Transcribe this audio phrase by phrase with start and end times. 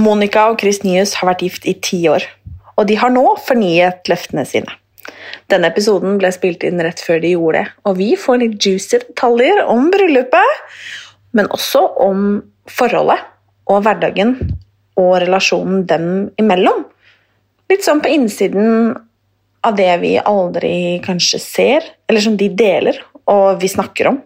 [0.00, 2.24] Monica og Chris Nius har vært gift i ti år,
[2.78, 4.72] og de har nå fornyet løftene sine.
[5.50, 9.00] Denne episoden ble spilt inn rett før de gjorde det, og vi får litt juicy
[9.02, 10.64] detaljer om bryllupet,
[11.36, 13.20] men også om forholdet
[13.70, 14.34] og hverdagen
[15.00, 16.08] og relasjonen dem
[16.40, 16.84] imellom.
[17.70, 18.94] Litt sånn på innsiden
[19.66, 22.98] av det vi aldri kanskje ser, eller som de deler
[23.30, 24.20] og vi snakker om.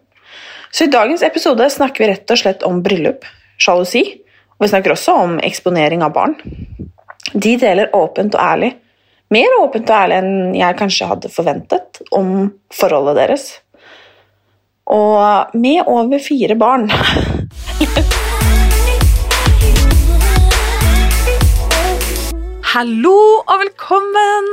[0.74, 3.26] Så i dagens episode snakker vi rett og slett om bryllup,
[3.62, 4.04] sjalusi,
[4.64, 6.38] og vi snakker også om eksponering av barn.
[7.34, 8.70] De deler åpent og ærlig,
[9.28, 13.44] mer åpent og ærlig enn jeg kanskje hadde forventet, om forholdet deres.
[14.88, 16.88] Og med over fire barn.
[22.74, 24.48] Hallo og velkommen!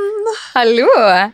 [0.52, 0.90] Hallo!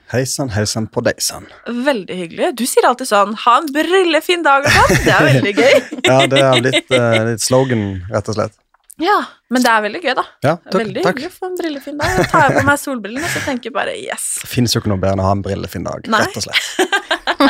[0.08, 1.50] Heisann, heisann på deisann.
[1.66, 2.54] Veldig hyggelig.
[2.56, 5.02] Du sier alltid sånn 'ha en brillefin dag' og sånn.
[5.04, 5.76] Det er veldig gøy.
[6.06, 7.84] Ja, det er blitt uh, litt slogan,
[8.14, 8.56] rett og slett.
[8.98, 9.19] Ja,
[9.55, 10.25] Men det er veldig gøy, da.
[10.42, 11.19] Ja, takk, veldig takk.
[11.20, 12.17] hyggelig å få en brillefin dag.
[12.19, 14.27] Da tar jeg på meg solbrillene og så tenker jeg bare 'yes'.
[14.42, 16.20] Det finnes jo ikke noe bedre enn å ha en brillefin dag, Nei.
[16.27, 16.64] rett og slett.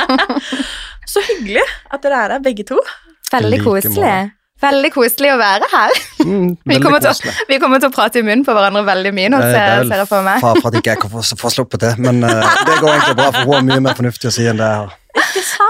[1.13, 2.77] Så hyggelig at dere er her, begge to.
[3.33, 4.31] Veldig like koselig.
[4.63, 5.93] Veldig koselig å være her.
[6.25, 9.13] Mm, Vi kommer, til, å- vi kommer til å prate i munnen på hverandre veldig
[9.15, 10.41] mye nå, Eh, ser, det er ser jeg for meg.
[10.43, 12.31] far for at ikke jeg kan få, få sluppet det, men uh,
[12.67, 14.97] det går egentlig bra, for hun er mye mer fornuftig å si enn det har.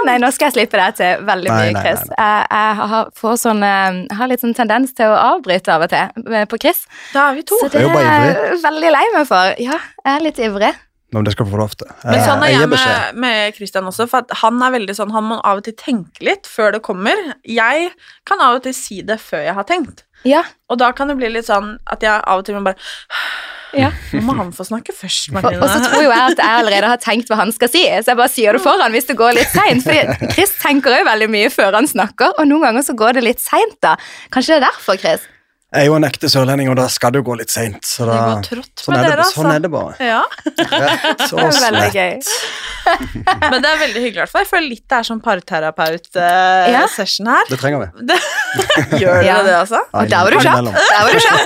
[0.04, 2.02] Nei, nå skal jeg slippe deg til veldig Nei, mye, nei, Chris.
[2.10, 5.72] nei, Jeg, jeg, har, får sånn, eh, jeg har litt sånn tendens til å avbryte
[5.76, 6.82] av og til eh, på Chris.
[7.14, 7.56] Da er vi to.
[7.62, 9.54] Så det er jeg veldig lei meg for.
[9.62, 10.72] Ja, jeg er litt ivrig.
[11.12, 11.88] Men det skal få lov til.
[12.04, 14.96] Men Eh, sånn er jeg jeg med, med Christian også, for at han er veldig
[14.98, 17.16] sånn, han må av og til tenke litt før det kommer.
[17.48, 17.92] Jeg
[18.28, 20.04] kan av og til si det før jeg har tenkt.
[20.26, 22.76] Ja, Og da kan det bli litt sånn at jeg av og til må bare
[23.76, 23.90] ja.
[24.16, 25.60] Nå må han få snakke først, Martine.
[25.60, 28.14] og så tror jo jeg at jeg allerede har tenkt hva han skal si, så
[28.14, 29.84] jeg bare sier det foran hvis det går litt seint.
[29.84, 33.26] Fordi Chris tenker jo veldig mye før han snakker, og noen ganger så går det
[33.26, 33.96] litt seint, da.
[34.32, 35.26] Kanskje det er derfor, Chris?
[35.68, 37.84] Jeg er jo en ekte sørlending, og da skal det jo gå litt seint.
[37.84, 39.36] Så Det da, går trått sånn, er det, dere, altså.
[39.42, 39.92] sånn er det bare.
[40.00, 41.92] Ja, Rett Det og veldig slett.
[41.92, 42.16] gøy.
[43.52, 44.40] Men det er veldig hyggelig, i hvert fall.
[44.46, 45.26] Jeg føler litt det er sånn Ja.
[45.28, 47.44] parterapeut-session her.
[47.52, 47.88] Det trenger vi.
[48.08, 48.16] Det,
[49.02, 49.36] gjør dere Ja.
[49.44, 49.76] det, altså?
[49.92, 50.64] Ja, Og der var du kjapp.
[50.64, 50.72] Der
[51.04, 51.44] var du kjapp.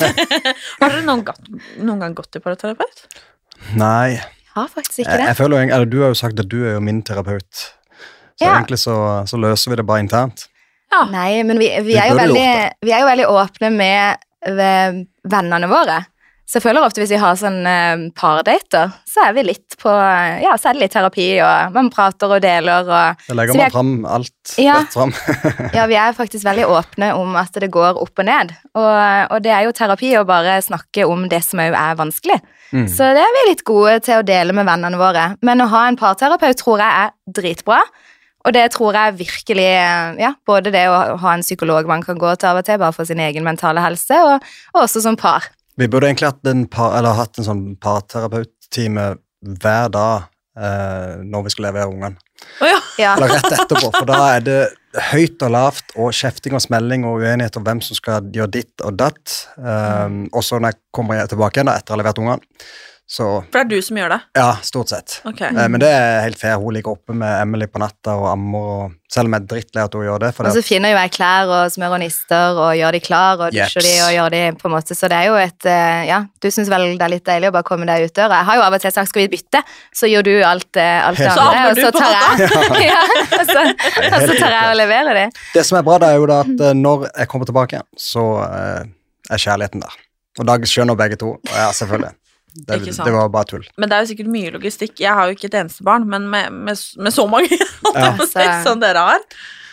[0.84, 1.42] Har dere noen, gatt,
[1.82, 3.02] noen gang gått til parterapeut?
[3.74, 4.22] Nei,
[4.54, 5.26] Ja, faktisk ikke det.
[5.32, 7.50] jeg føler jo, eller du har jo sagt at du er jo min terapeut.
[8.38, 8.54] Så Ja.
[8.60, 8.94] egentlig så,
[9.26, 10.46] så løser vi det bare internt.
[10.92, 11.02] Ja.
[11.10, 12.48] Nei, men vi, vi, er jo veldig,
[12.84, 14.24] vi er jo veldig åpne med
[15.32, 16.02] vennene våre.
[16.52, 19.88] Så jeg føler ofte hvis vi har sånn eh, pardater, så er vi litt på
[20.42, 23.56] Ja, så er det litt terapi, og man prater og deler og Da legger Så
[23.56, 24.74] vi er- fram alt Ja.
[24.82, 25.14] rett fram.
[25.78, 28.52] Ja, vi er faktisk veldig åpne om at det går opp og ned.
[28.74, 28.92] Og,
[29.32, 32.36] og det er jo terapi å bare snakke om det som òg er vanskelig.
[32.74, 32.84] Mm.
[32.90, 35.30] Så det er vi litt gode til å dele med vennene våre.
[35.40, 37.80] Men å ha en parterapeut tror jeg er dritbra.
[38.42, 39.70] Og det tror jeg virkelig
[40.18, 42.96] Ja, både det å ha en psykolog man kan gå til av og til, bare
[42.96, 45.50] for sin egen mentale helse, og, og også som par.
[45.80, 49.14] Vi burde egentlig hatt en, par, eller hatt en sånn parterapeut-time
[49.62, 52.18] hver dag eh, når vi skal levere ungene.
[52.60, 52.78] Oh, ja.
[52.98, 53.14] Ja.
[53.16, 54.60] Eller rett etterpå, for da er det
[55.12, 58.84] høyt og lavt og kjefting og smelling og uenighet om hvem som skal gjøre ditt
[58.84, 59.36] og datt.
[59.56, 62.68] Um, og så når jeg kommer tilbake igjen da, etter å ha levert ungene,
[63.12, 64.18] så For det er du som gjør det?
[64.38, 65.18] ja, stort sett.
[65.28, 65.50] Okay.
[65.50, 66.56] Eh, men det er helt fair.
[66.62, 69.82] Hun ligger oppe med Emily på natta og ammer, og, selv om jeg er drittlei
[69.84, 70.30] at hun gjør det.
[70.40, 73.84] Og så finner jo jeg klær og smører nister og gjør de klar og dusjer
[73.84, 76.48] de og gjør de på en måte, så det er jo et eh, Ja, du
[76.54, 78.40] syns vel det er litt deilig å bare komme deg ut døra.
[78.40, 79.62] Jeg har jo av og til sagt skal vi bytte,
[80.00, 83.02] så gjør du alt, eh, alt det andre, og så tar jeg ja,
[83.42, 83.66] og så,
[84.08, 85.26] og så tar jeg og leverer de.
[85.52, 88.26] Det som er bra, da er jo da at eh, når jeg kommer tilbake så
[88.48, 88.90] eh,
[89.28, 90.00] er kjærligheten der.
[90.40, 91.34] Og Dag skjønner begge to.
[91.52, 92.14] Ja, selvfølgelig.
[92.54, 93.06] Det, Ikke sant.
[93.08, 93.64] det var bare tull.
[93.80, 95.00] Men det er jo sikkert mye logistikk.
[95.00, 97.48] Jeg har jo ikke et eneste barn, men med, med, med så mange
[98.32, 99.26] Så- som dere har.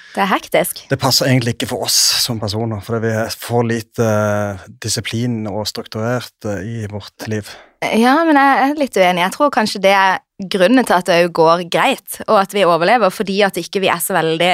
[0.09, 0.79] Det er hektisk.
[0.89, 5.43] Det passer egentlig ikke for oss som personer, fordi vi er for lite eh, disiplin
[5.51, 7.51] og strukturert eh, i vårt liv.
[7.85, 9.21] Ja, men jeg er litt uenig.
[9.21, 10.17] Jeg tror kanskje det er
[10.49, 13.91] grunnen til at det òg går greit, og at vi overlever, fordi at ikke vi
[13.93, 14.51] er så veldig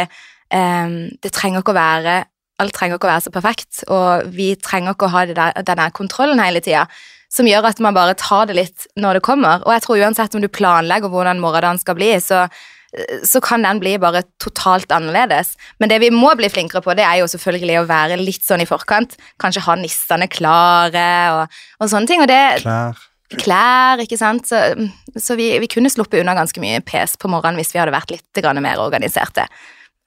[0.54, 2.16] um, Det trenger ikke å være
[2.62, 5.58] Alt trenger ikke å være så perfekt, og vi trenger ikke å ha det der,
[5.68, 6.86] denne kontrollen hele tida.
[7.32, 9.64] Som gjør at man bare tar det litt når det kommer.
[9.66, 12.46] Og jeg tror uansett om du planlegger hvordan morgendagen skal bli, så,
[13.28, 15.56] så kan den bli bare totalt annerledes.
[15.82, 18.64] Men det vi må bli flinkere på, det er jo selvfølgelig å være litt sånn
[18.64, 19.18] i forkant.
[19.42, 22.24] Kanskje ha nissene klare og, og sånne ting.
[22.24, 23.02] Og det, Klær.
[23.42, 24.48] klær, ikke sant.
[24.52, 24.62] Så,
[25.20, 28.16] så vi, vi kunne sluppet unna ganske mye pes på morgenen hvis vi hadde vært
[28.16, 29.50] litt mer organiserte.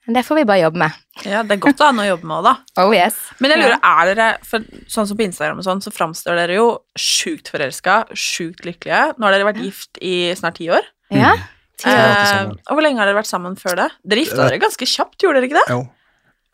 [0.09, 0.95] Men det får vi bare jobbe med.
[1.21, 2.53] Ja, det er godt å ha noe å jobbe med òg, da.
[2.81, 3.17] Oh yes.
[3.37, 6.55] Men jeg lurer, er dere for Sånn som på Instagram og sånn, så framstår dere
[6.57, 6.65] jo
[6.97, 9.03] sjukt forelska, sjukt lykkelige.
[9.19, 10.87] Nå har dere vært gift i snart ti år.
[11.13, 11.35] Ja.
[11.77, 13.85] Ti år Eh, og hvor lenge har dere vært sammen før det?
[14.03, 15.77] Dere gifta dere ganske kjapt, gjorde dere ikke det?
[15.77, 15.83] Jo.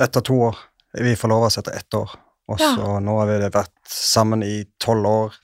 [0.06, 0.60] Etter to år.
[1.00, 2.12] Vi forlova oss etter ett år.
[2.52, 2.74] Og Ja.
[2.76, 5.40] så nå har vi vært sammen i tolv år.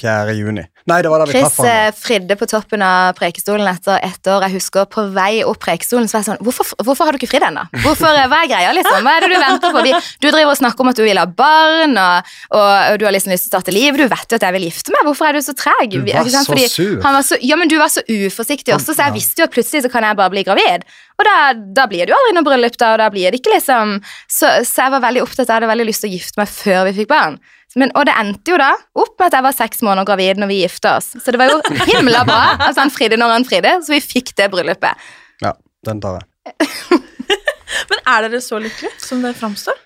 [0.00, 0.34] 4.
[0.34, 0.64] juni.
[0.90, 4.44] Nei, det var da vi Chris eh, fridde på toppen av prekestolen etter ett år.
[4.48, 7.30] Jeg husker på vei opp prekestolen så var jeg sånn Hvorfor, hvorfor har du ikke
[7.30, 7.62] fridd ennå?
[7.84, 8.98] Hvorfor, eh, Hva er greia, liksom?
[9.06, 9.84] Hva er det du venter på?
[10.20, 13.16] Du driver og snakker om at du vil ha barn, og, og, og du har
[13.16, 13.96] liksom lyst til å starte liv.
[13.96, 15.08] Du vet jo at jeg vil gifte meg.
[15.08, 15.94] Hvorfor er du så treg?
[15.94, 17.00] Du var så sur.
[17.06, 19.56] Han var så, ja, men du var så uforsiktig også, så jeg visste jo at
[19.56, 20.84] plutselig så kan jeg bare bli gravid.
[21.14, 23.52] Og da, da blir det jo aldri noe bryllup, da, og da blir det ikke
[23.54, 26.50] liksom Så, så jeg var veldig opptatt Jeg hadde veldig lyst til å gifte meg
[26.50, 27.38] før vi fikk barn.
[27.78, 28.70] Men, og det endte jo da
[29.02, 31.08] opp med at jeg var seks måneder gravid når vi gifta oss.
[31.18, 31.58] Så det var jo
[31.90, 32.42] himla bra.
[32.58, 35.08] Altså Han fridde når han fridde, så vi fikk det bryllupet.
[35.42, 35.56] Ja,
[35.86, 36.68] den tar jeg.
[37.90, 39.80] Men er dere så lykkelige som det framstår?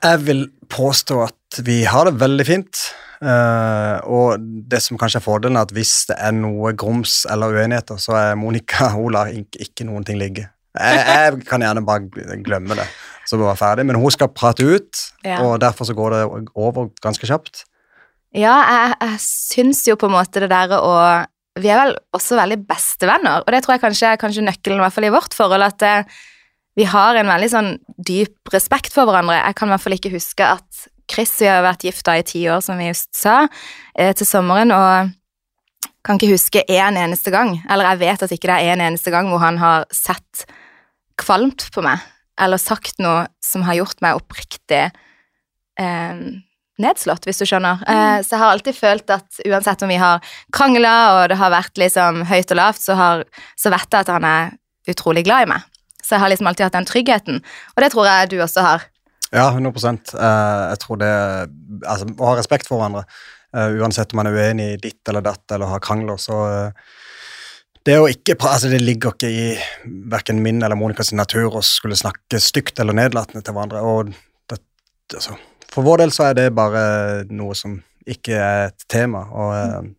[0.00, 2.84] Jeg vil påstå at vi har det veldig fint.
[3.22, 4.40] Eh, og
[4.70, 8.16] det som kanskje er fordelen, er at hvis det er noe grums eller uenigheter, så
[8.18, 10.46] er Monica hun lar ikke, ikke noen ting ligge.
[10.78, 12.06] Jeg, jeg kan gjerne bare
[12.46, 12.86] glemme det,
[13.26, 15.40] så vi være ferdig, men hun skal prate ut, Ja.
[15.42, 16.22] og derfor så går det
[16.54, 17.64] over ganske kjapt.
[18.30, 20.94] Ja, jeg, jeg syns jo på en måte det der å
[21.58, 24.94] Vi er vel også veldig bestevenner, og det tror jeg kanskje er nøkkelen, i hvert
[24.94, 25.94] fall i vårt forhold, at det,
[26.78, 29.34] vi har en veldig sånn dyp respekt for hverandre.
[29.42, 32.44] Jeg kan i hvert fall ikke huske at Chris Vi har vært gifta i ti
[32.50, 33.48] år, som vi just sa,
[33.98, 35.10] eh, til sommeren, og
[36.06, 39.12] kan ikke huske en eneste gang, eller jeg vet at ikke det er en eneste
[39.12, 40.46] gang hvor han har sett
[41.20, 42.00] kvalmt på meg,
[42.40, 44.86] eller sagt noe som har gjort meg oppriktig
[45.80, 46.22] eh,
[46.80, 47.82] nedslått, hvis du skjønner.
[47.84, 50.24] Eh, så jeg har alltid følt at uansett om vi har
[50.56, 53.26] krangla, og det har vært liksom høyt og lavt, så, har,
[53.60, 54.56] så vet jeg at han er
[54.90, 55.66] utrolig glad i meg.
[56.00, 57.42] Så jeg har liksom alltid hatt den tryggheten,
[57.76, 58.88] og det tror jeg du også har.
[59.30, 59.70] Ja, 100
[60.14, 61.10] Eh, Jeg tror det
[61.86, 63.04] Altså, å ha respekt for hverandre,
[63.54, 66.72] eh, uansett om man er uenig i ditt eller datt eller har krangler, så eh,
[67.84, 69.54] det ikke altså Det ligger ikke i
[70.10, 73.80] verken min eller Monicas natur å skulle snakke stygt eller nedlatende til hverandre.
[73.80, 74.12] og
[74.50, 74.58] det,
[75.14, 75.38] altså,
[75.72, 79.24] For vår del så er det bare noe som ikke er et tema.
[79.30, 79.90] og eh,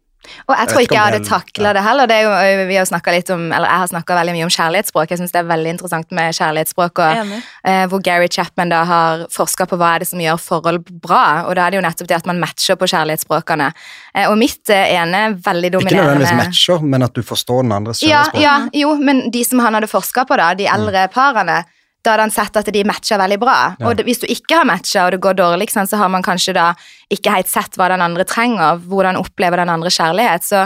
[0.48, 2.08] Og jeg tror ikke jeg hadde det- takla det heller.
[2.08, 5.10] Det er jo, vi har litt om, eller Jeg har snakka veldig mye om kjærlighetsspråk.
[5.10, 7.00] Jeg syns det er veldig interessant med kjærlighetsspråk.
[7.00, 10.86] og eh, hvor Gary Chapman da har forska på hva er det som gjør forhold
[11.02, 11.46] bra.
[11.48, 13.74] Og da er det jo nettopp det at man matcher på kjærlighetsspråkene.
[14.16, 18.24] Eh, og mitt ene veldig ikke nødvendigvis matcher, men at du forstår den andres ja,
[18.24, 18.42] kjærlighetsspråk.
[18.42, 21.64] ja, jo, men de som han hadde forska på, da, de eldre parene,
[22.02, 23.58] da hadde han sett at de matcha veldig bra.
[23.78, 23.90] Ja.
[23.90, 26.26] Og det, hvis du ikke har matcha, og det går dårlig, ikke så har man
[26.26, 26.72] kanskje da
[27.14, 30.48] ikke helt sett hva den andre trenger, hvordan opplever den andre kjærlighet.
[30.48, 30.66] Så,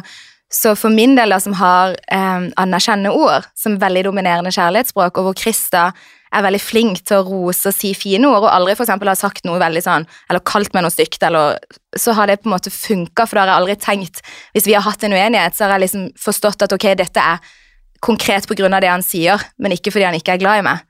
[0.52, 5.30] så for min del, da, som har eh, anerkjennende ord som veldig dominerende kjærlighetsspråk, og
[5.30, 5.90] hvor Krista
[6.36, 9.20] er veldig flink til å rose og si fine ord, og aldri for eksempel har
[9.20, 11.60] sagt noe veldig sånn, eller kalt meg noe stygt, eller
[12.00, 14.24] så har det på en måte funka, for da har jeg aldri tenkt
[14.56, 17.56] Hvis vi har hatt en uenighet, så har jeg liksom forstått at ok, dette er
[18.04, 20.68] konkret på grunn av det han sier, men ikke fordi han ikke er glad i
[20.68, 20.84] meg.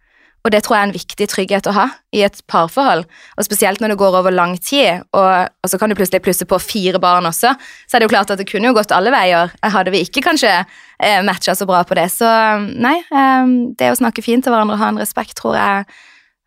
[0.45, 3.03] Og det tror jeg er en viktig trygghet å ha i et parforhold,
[3.35, 6.45] og spesielt når det går over lang tid, og, og så kan du plutselig plusse
[6.45, 9.13] på fire barn også, så er det jo klart at det kunne jo gått alle
[9.13, 9.49] veier.
[9.65, 12.07] Hadde vi ikke kanskje eh, matcha så bra på det.
[12.13, 12.29] Så
[12.77, 15.89] nei, eh, det å snakke fint til hverandre og ha en respekt tror jeg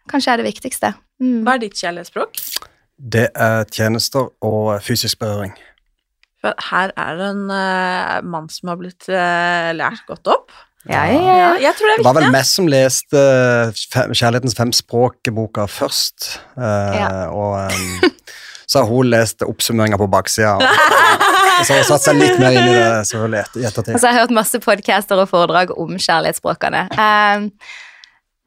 [0.09, 0.95] kanskje er det viktigste.
[1.19, 1.43] Mm.
[1.43, 2.39] Hva er ditt kjærlighetsspråk?
[2.99, 5.59] Det er tjenester og fysisk berøring.
[6.39, 10.55] For her er det en uh, mann som har blitt uh, lært godt opp.
[10.87, 11.49] Ja, ja, ja.
[11.59, 13.23] Jeg tror det er Det var vel meg som leste
[13.93, 16.39] fem, Kjærlighetens fem språk-boka først.
[16.57, 17.09] Uh, Ja.
[17.35, 18.13] Og um,
[18.69, 20.59] så har hun lest oppsummeringa på baksida.
[21.59, 23.97] Så har hun satt seg litt mer inn i det selvfølgelig i Og ettertid.
[23.99, 26.85] så har jeg hørt masse podcaster og foredrag om kjærlighetsspråkene.
[26.95, 27.49] Um,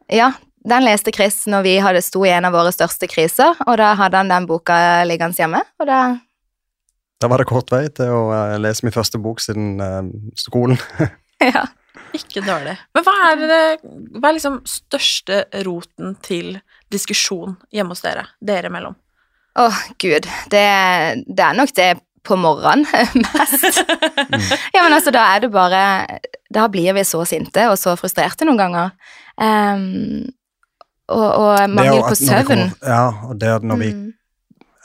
[0.08, 0.30] ja,
[0.64, 3.90] den leste Chris når vi hadde sto i en av våre største kriser, og da
[4.00, 4.78] hadde han den boka
[5.10, 6.00] liggende hjemme, og da
[7.20, 10.08] Da var det kort vei til å eh, lese min første bok siden uh,
[10.40, 10.80] skolen.
[11.52, 11.66] ja.
[12.18, 12.76] Ikke dårlig.
[12.96, 13.60] Men hva er, det,
[14.18, 16.58] hva er liksom største roten til
[16.92, 18.96] diskusjon hjemme hos dere, dere imellom?
[19.60, 19.68] Å,
[20.00, 20.28] gud.
[20.52, 20.66] Det,
[21.28, 21.90] det er nok det
[22.28, 22.86] på morgenen
[23.26, 23.82] mest.
[24.76, 25.82] ja, men altså, da er det bare
[26.54, 28.92] Da blir vi så sinte og så frustrerte noen ganger.
[29.42, 30.30] Um,
[31.12, 32.46] og, og mangel på søvn.
[32.48, 34.08] kommer- Ja, og det at når vi Mm.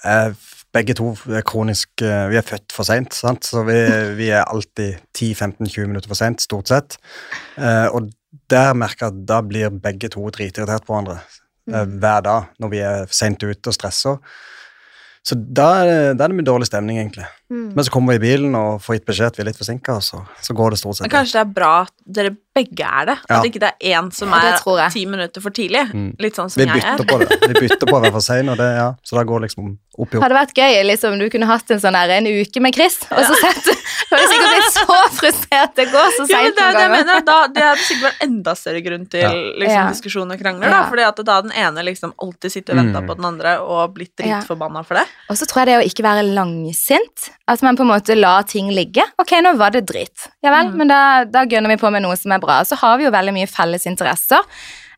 [0.06, 0.34] er
[0.76, 3.78] begge to er kronisk eh, Vi er født for seint, så vi,
[4.18, 6.98] vi er alltid 10-15-20 minutter for seint, stort sett.
[7.56, 8.12] Eh, og
[8.52, 11.96] der merker jeg at da blir begge to dritirritert på hverandre eh, Mm.
[11.98, 14.20] hver dag når vi er seint ute og stresser.
[15.26, 15.64] Så da,
[16.14, 17.26] da er det mye dårlig stemning, egentlig.
[17.50, 17.68] Mm.
[17.76, 19.94] Men så kommer vi i bilen og får gitt beskjed at vi er litt forsinka,
[20.00, 21.12] og så, så går det stort Men sett.
[21.14, 23.16] kanskje det er bra at dere begge er det?
[23.28, 23.36] Ja.
[23.38, 25.84] At ikke det er én som Ja, er ti minutter for tidlig?
[25.92, 26.08] Mm.
[26.18, 26.96] Litt sånn som Vi jeg er.
[27.04, 27.36] på det.
[27.46, 28.88] Vi bytter på å være for sein, og det, ja.
[29.04, 30.22] så da går liksom opp i opp.
[30.24, 33.22] Hadde vært gøy liksom, du kunne hatt en sånn der, en uke med Chris, og
[33.28, 33.70] så sett
[34.06, 35.72] Du hadde sikkert blitt så frustrert.
[35.76, 37.22] Det går så Ja, seint det noen ganger.
[37.26, 39.24] Da, det hadde sikkert vært enda større grunn til
[39.60, 39.86] liksom, Ja.
[39.90, 40.70] diskusjon og krangler.
[40.70, 40.90] Da, Ja.
[40.90, 43.08] fordi at da den ene liksom alltid sitter og venter Mm.
[43.10, 45.06] på den andre og blitt dritforbanna for det.
[45.30, 48.42] Og så tror jeg det å ikke være langsint, at man på en måte lar
[48.48, 49.04] ting ligge.
[49.22, 50.28] Ok, nå var det dritt.
[50.42, 50.76] Ja vel, Mm.
[50.80, 52.62] men da, da gønner vi på med noe som er bra.
[52.66, 54.42] Så har vi jo veldig mye felles interesser.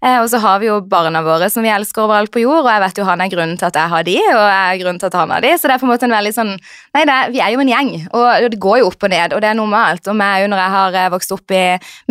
[0.00, 2.68] Eh, og så har vi jo barna våre som vi elsker overalt på jord, og
[2.70, 5.00] jeg vet jo han er grunnen til at jeg har de, og jeg er grunnen
[5.02, 6.52] til at han har de, så det er på en måte en veldig sånn
[6.94, 9.42] Nei, det vi er jo en gjeng, og det går jo opp og ned, og
[9.42, 10.06] det er normalt.
[10.06, 11.64] Og meg når jeg har eh, vokst opp i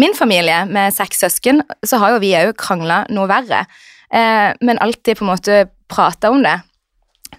[0.04, 3.64] min familie med seks søsken, så har jo vi òg krangla noe verre.
[4.12, 6.60] Eh, men alltid på en måte prata om det.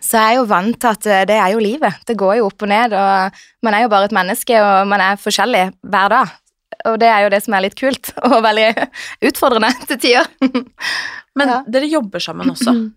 [0.01, 1.99] Så jeg er jo vant til at eh, det er jo livet.
[2.07, 5.01] Det går jo opp og ned, og man er jo bare et menneske, og man
[5.05, 6.35] er forskjellig hver dag.
[6.87, 8.69] Og det er jo det som er litt kult, og veldig
[9.31, 10.29] utfordrende til tider.
[11.39, 11.61] Men Ja.
[11.67, 12.75] dere jobber sammen også.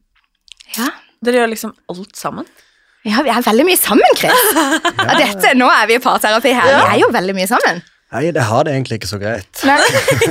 [0.77, 0.85] Ja.
[1.19, 2.45] Dere gjør liksom alt sammen.
[3.03, 4.45] ja, vi er veldig mye sammen, Chris.
[5.01, 6.69] Ja, dette, nå er vi i parterapi her.
[6.71, 7.81] Vi er jo veldig mye sammen.
[8.11, 9.61] Nei, det har det egentlig ikke så greit.
[9.63, 9.79] Nei.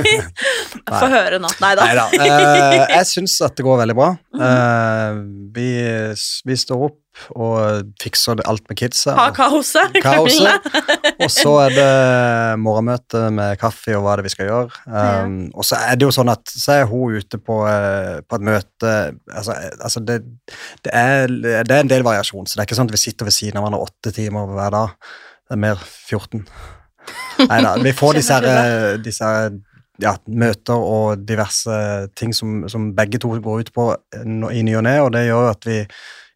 [1.01, 1.49] Få høre nå.
[1.63, 1.85] Nei da.
[1.87, 2.07] Nei da.
[2.13, 4.11] Eh, jeg syns at det går veldig bra.
[4.37, 5.21] Uh,
[5.55, 5.69] vi,
[6.45, 6.99] vi står opp
[7.35, 9.15] og fikser alt med kidsa.
[9.17, 9.97] Ha kaoset.
[10.03, 10.67] Kaoset.
[11.17, 11.87] Og så er det
[12.61, 14.83] morgenmøte med kaffe og hva det er vi skal gjøre.
[14.87, 18.39] Um, Og så er det jo sånn at så er hun ute på, eh, på
[18.39, 18.91] et møte
[19.31, 20.21] Altså, altså det,
[20.85, 23.27] det, er, det er en del variasjon, så det er ikke sånn at vi sitter
[23.27, 25.11] ved siden av hverandre åtte timer hver dag.
[25.49, 26.45] Det er mer 14.
[27.49, 27.75] Nei da.
[27.81, 29.27] Vi får disse, her, eh, disse
[30.01, 31.75] ja, møter og diverse
[32.17, 33.87] ting som, som begge to går ut på
[34.51, 35.79] i ny og ne, og det gjør at vi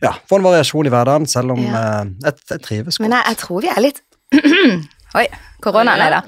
[0.03, 2.01] ja, får en variasjon i hverdagen, selv om Ja.
[2.01, 3.05] eh, jeg, jeg trives godt.
[3.07, 4.01] Men jeg, jeg tror vi er litt
[5.19, 5.25] Oi.
[5.63, 6.19] Korona, nei da.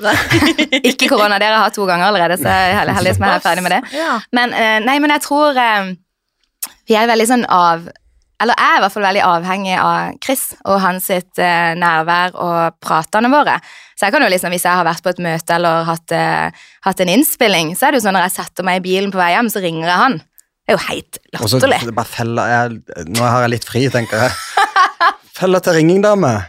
[0.89, 3.63] Ikke korona, dere har to ganger allerede, så jeg er heldig- som jeg er ferdig
[3.65, 3.81] med det.
[4.33, 5.89] Men, eh, nei, men jeg tror eh,
[6.87, 7.83] vi er veldig sånn av
[8.43, 12.35] Eller jeg er i hvert fall veldig avhengig av Chris og hans sitt eh, nærvær
[12.37, 13.55] og pratene våre.
[13.97, 16.65] Så jeg kan jo liksom, hvis jeg har vært på et møte eller hatt, eh,
[16.85, 19.17] hatt en innspilling, så er det jo sånn når jeg setter meg i bilen på
[19.17, 20.19] vei hjem, så ringer jeg han.
[20.67, 21.95] Det er jo helt Og så latterlig.
[21.95, 24.65] bare feller jeg Nå har jeg litt fri, tenker jeg.
[25.37, 26.35] Feller til ringing, dame.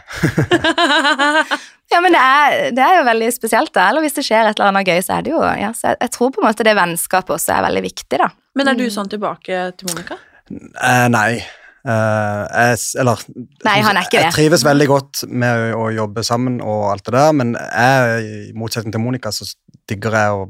[1.89, 3.87] Ja, men det er, det er jo veldig spesielt, da.
[3.89, 5.97] Eller hvis det skjer et eller annet gøy, så er det jo ja, så jeg,
[6.03, 8.27] jeg tror på en måte det vennskapet også er veldig viktig, da.
[8.59, 10.19] Men er du sånn tilbake til Monica?
[10.53, 11.39] Eh, nei.
[11.87, 13.21] Eh, jeg, eller
[13.63, 14.33] Nei, han er ikke Jeg det.
[14.35, 18.91] trives veldig godt med å, jobbe sammen og alt det der, men jeg, i motsetning
[18.95, 19.47] til Monica, så
[19.89, 20.43] digger jeg å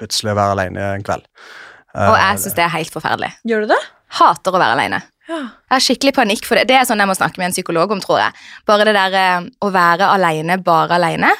[0.00, 1.26] plutselig være alene en kveld.
[1.94, 3.32] Eh, Og jeg syns det er helt forferdelig.
[3.44, 3.82] Gjør du det?
[4.18, 5.02] Hater å være alene.
[5.28, 5.38] Ja.
[5.40, 6.66] Jeg har skikkelig panikk for det.
[6.68, 8.34] Det er sånn jeg må snakke med en psykolog om, tror jeg.
[8.68, 11.30] Bare det der eh, å være alene, bare alene.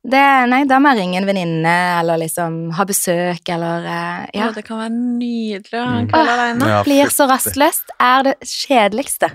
[0.00, 4.46] Det, nei, da må jeg ringe en venninne, eller liksom ha besøk, eller eh, Ja.
[4.48, 6.10] Å, det kan være nydelig å ha en Mm.
[6.12, 6.68] kveld alene.
[6.72, 7.92] Ja, Blir så rastløst.
[8.00, 9.28] Er det kjedeligste.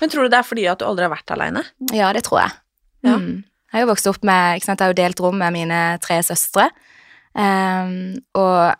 [0.00, 1.64] Men tror du det er fordi at du aldri har vært alene?
[1.92, 2.52] Ja, det tror jeg.
[3.02, 3.16] Ja.
[3.18, 3.42] Mm.
[3.72, 5.80] Jeg har jo vokst opp med ikke sant, Jeg har jo delt rom med mine
[6.04, 6.68] tre søstre.
[7.34, 8.74] Um, og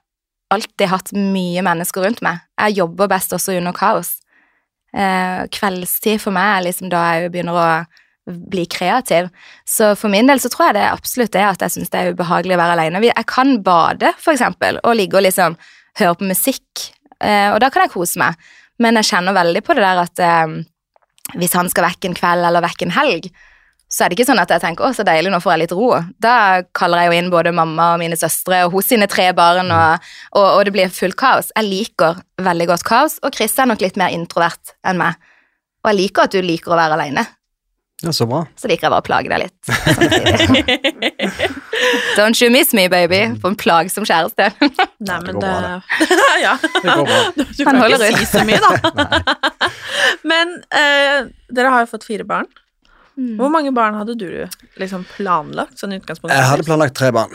[0.53, 2.39] alltid hatt mye mennesker rundt meg.
[2.61, 4.19] Jeg jobber best også under kaos.
[4.95, 7.69] Uh, kveldstid for meg er liksom da jeg begynner å
[8.27, 9.29] bli kreativ.
[9.69, 12.01] Så for min del så tror jeg det er absolutt det at jeg syns det
[12.01, 13.05] er ubehagelig å være alene.
[13.09, 15.57] Jeg kan bade, for eksempel, og ligge og liksom
[16.01, 18.39] høre på musikk, eh, og da kan jeg kose meg.
[18.83, 20.61] Men jeg kjenner veldig på det der at eh,
[21.39, 23.33] hvis han skal vekk en kveld eller vekk en helg,
[23.93, 25.75] så er det ikke sånn at jeg tenker 'å, så deilig, nå får jeg litt
[25.77, 26.01] ro'.
[26.17, 29.69] Da kaller jeg jo inn både mamma og mine søstre og hos sine tre barn,
[29.69, 31.53] og, og, og det blir fullt kaos.
[31.53, 35.21] Jeg liker veldig godt kaos, og Chris er nok litt mer introvert enn meg.
[35.85, 37.27] Og jeg liker at du liker å være alene,
[38.03, 38.41] Ja, så bra.
[38.59, 39.61] så liker jeg bare å plage deg litt.
[42.19, 44.49] Don't you miss me, baby, for en plagsom kjæreste.
[44.59, 44.73] Nei,
[45.07, 45.81] det men det, bra,
[46.45, 46.57] Ja.
[46.59, 47.21] Det går bra.
[47.37, 48.19] Du du kan ikke ut.
[48.19, 49.71] si så mye, da.
[50.27, 52.51] Men eh, dere har jo fått fire barn.
[53.13, 54.29] Hvor mange barn hadde du
[54.81, 55.77] liksom planlagt?
[55.79, 56.33] sånn utgangspunkt?
[56.35, 57.35] Jeg hadde planlagt tre barn.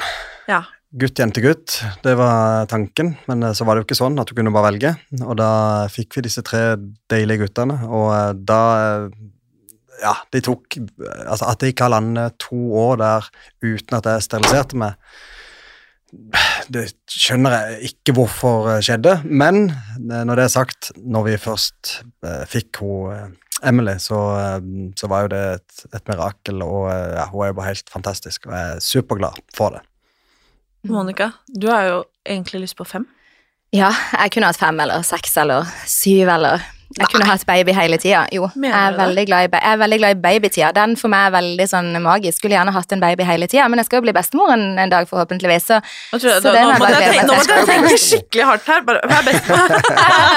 [0.50, 0.64] Ja.
[0.98, 1.82] Gutt, jente, gutt.
[2.04, 4.72] Det var tanken, men eh, så var det jo ikke sånn at du kunne bare
[4.72, 4.94] velge.
[5.20, 5.50] Og da
[5.92, 6.78] fikk vi disse tre
[7.12, 9.10] deilige guttene, og eh, da eh,
[10.02, 13.28] Ja, de tok Altså, at det ikke har landet to år der
[13.66, 15.00] uten at jeg steriliserte meg
[16.72, 21.36] det skjønner jeg ikke hvorfor eh, skjedde, men eh, når det er sagt, når vi
[21.42, 23.36] først eh, fikk hun
[23.66, 24.20] Emily, så,
[24.94, 28.46] så var jo det et, et mirakel, og ja, hun er jo bare helt fantastisk,
[28.46, 29.82] og jeg er superglad for det.
[30.86, 33.08] Monica, du har jo egentlig lyst på fem.
[33.74, 36.62] Ja, jeg kunne hatt fem eller seks eller syv eller
[36.96, 38.22] Jeg kunne hatt baby hele tida.
[38.32, 40.70] Jo, jeg er, veldig glad i, jeg veldig glad i babytida.
[40.78, 42.40] Den for meg er veldig sånn magisk.
[42.40, 44.94] Skulle gjerne hatt en baby hele tida, men jeg skal jo bli bestemor en, en
[44.94, 45.68] dag, forhåpentligvis.
[45.68, 45.80] Så,
[46.16, 48.86] jeg, så det nå må jeg tenke, nå måtte jeg tenke skikkelig hardt her.
[48.88, 49.76] Bare, vær bestemor.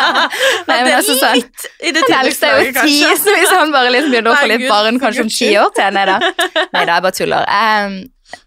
[0.68, 3.36] Nei, men det er altså sånn- litt i det Den eldste er jo ti, så
[3.36, 6.06] hvis han bare liksom begynner å få litt barn kanskje om ti år til Nei
[6.10, 6.18] da.
[6.74, 7.46] Nei da, jeg bare tuller.
[7.46, 8.02] Jeg,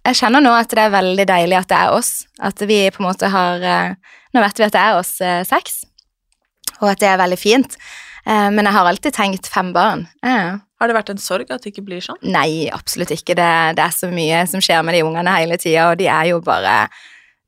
[0.09, 2.11] jeg kjenner nå at det er veldig deilig at det er oss.
[2.43, 3.95] At vi på en måte har eh,
[4.33, 5.83] Nå vet vi at det er oss eh, seks,
[6.81, 7.77] og at det er veldig fint.
[8.25, 10.07] Eh, Men jeg har alltid tenkt fem barn.
[10.23, 12.17] Eh, Har det vært en sorg at det ikke blir sånn?
[12.23, 13.35] Nei, absolutt ikke.
[13.35, 16.31] Det, det er så mye som skjer med de ungene hele tida, og de er
[16.33, 16.89] jo bare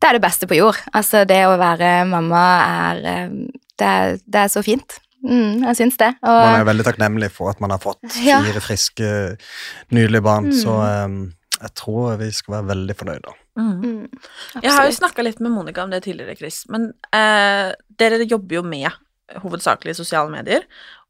[0.01, 0.75] Det er det beste på jord.
[0.93, 2.43] Altså, det å være mamma
[2.91, 3.29] er eh,
[3.77, 4.99] Det, er- det er så fint.
[5.25, 6.11] Mm, jeg syns det.
[6.21, 8.41] Og, Man er veldig takknemlig for at man har fått Ja.
[8.45, 9.37] fire friske,
[9.91, 10.59] nydelige barn, Mm.
[10.61, 13.33] så um, jeg tror vi skal være veldig fornøyde.
[13.57, 13.81] Mm.
[13.81, 14.07] Mm,
[14.61, 18.55] Jeg har jo snakka litt med Monica om det tidligere, Chris, men eh, dere jobber
[18.59, 18.91] jo med
[19.41, 20.65] hovedsakelig sosiale medier,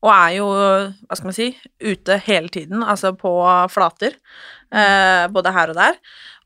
[0.06, 1.50] og er jo, hva skal man si,
[1.84, 3.32] ute hele tiden, altså på
[3.74, 4.16] flater,
[4.72, 6.00] eh, både her og der.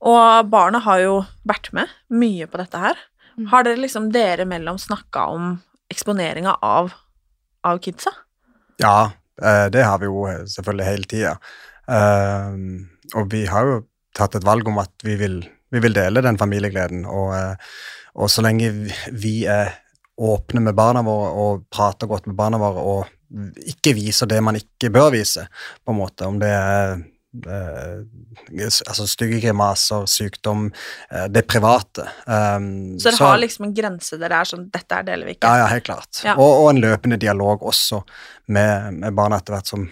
[0.10, 1.16] Og barna har jo
[1.48, 3.00] vært med mye på dette her.
[3.36, 3.50] Mm.
[3.52, 5.52] Har dere liksom dere mellom snakka om
[5.92, 6.94] eksponeringa av,
[7.68, 8.14] av kidsa?
[8.80, 9.12] Ja,
[9.42, 10.24] eh, det har vi jo
[10.56, 11.36] selvfølgelig hele tida.
[11.90, 13.78] og vi har jo
[14.14, 15.40] tatt et valg om at vi vil,
[15.74, 17.06] vi vil dele den familiegleden.
[17.10, 17.56] Og, eh,
[18.16, 19.74] og så lenge vi- vi er
[20.20, 23.16] åpne med barna våre og prate godt med barna våre og
[23.70, 25.46] ikke vise det man ikke bør vise,
[25.86, 26.96] på en måte, om det er
[27.46, 28.00] eh,
[28.90, 30.72] altså stygge grimaser, sykdom,
[31.12, 32.08] eh, det private.
[32.26, 35.46] Um, Så dere har liksom en grense dere er sånn Dette her deler vi ikke.
[35.48, 36.24] ja, ja, helt klart.
[36.26, 36.34] Ja.
[36.42, 38.02] Og, og en løpende dialog også
[38.48, 39.86] med, med barna etter hvert som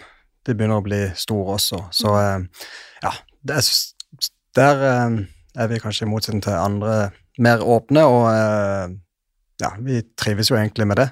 [0.47, 1.83] de begynner å bli store også.
[1.93, 2.47] Så Mm.
[2.49, 2.67] eh,
[3.05, 3.13] ja,
[3.53, 3.71] er,
[4.57, 5.17] der eh,
[5.61, 8.97] er vi kanskje i motsetning til andre mer åpne, og eh,
[9.61, 11.07] ja, vi trives jo egentlig med det.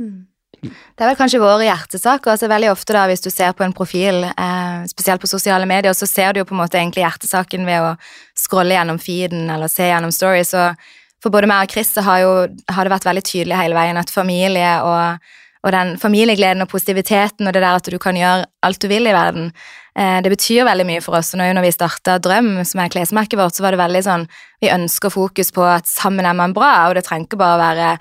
[0.00, 0.24] Mm.
[0.64, 2.32] Det er vel kanskje våre hjertesaker.
[2.32, 5.92] altså Veldig ofte da, Hvis du ser på en profil, eh, spesielt på sosiale medier,
[5.92, 7.94] så ser du jo på en måte egentlig hjertesaken ved å
[8.38, 10.54] scrolle gjennom feeden eller se gjennom stories.
[10.54, 10.76] Og
[11.22, 12.32] for både meg og Chris har, jo,
[12.68, 15.30] har det vært veldig tydelig hele veien at familie og,
[15.64, 19.08] og den familiegleden og positiviteten og det der at du kan gjøre alt du vil
[19.08, 19.52] i verden,
[19.94, 21.28] det betyr veldig mye for oss.
[21.36, 24.24] Og når vi starta Drøm, som er klesmerket vårt, så var det veldig sånn
[24.58, 27.92] Vi ønsker fokus på at sammen er man bra, og det trenger ikke bare være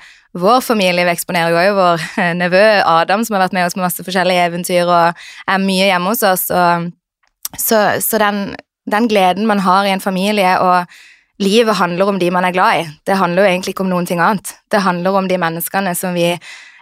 [0.41, 1.05] vår familie.
[1.05, 4.05] Vi eksponerer jo også vår eh, nevø Adam, som har vært med oss på masse
[4.05, 6.49] forskjellige eventyr og er mye hjemme hos oss.
[6.49, 8.55] Så så den,
[8.89, 12.81] den gleden man har i en familie, og livet handler om de man er glad
[12.81, 12.85] i.
[13.05, 14.55] Det handler jo egentlig ikke om noen ting annet.
[14.71, 16.31] Det handler om de menneskene som vi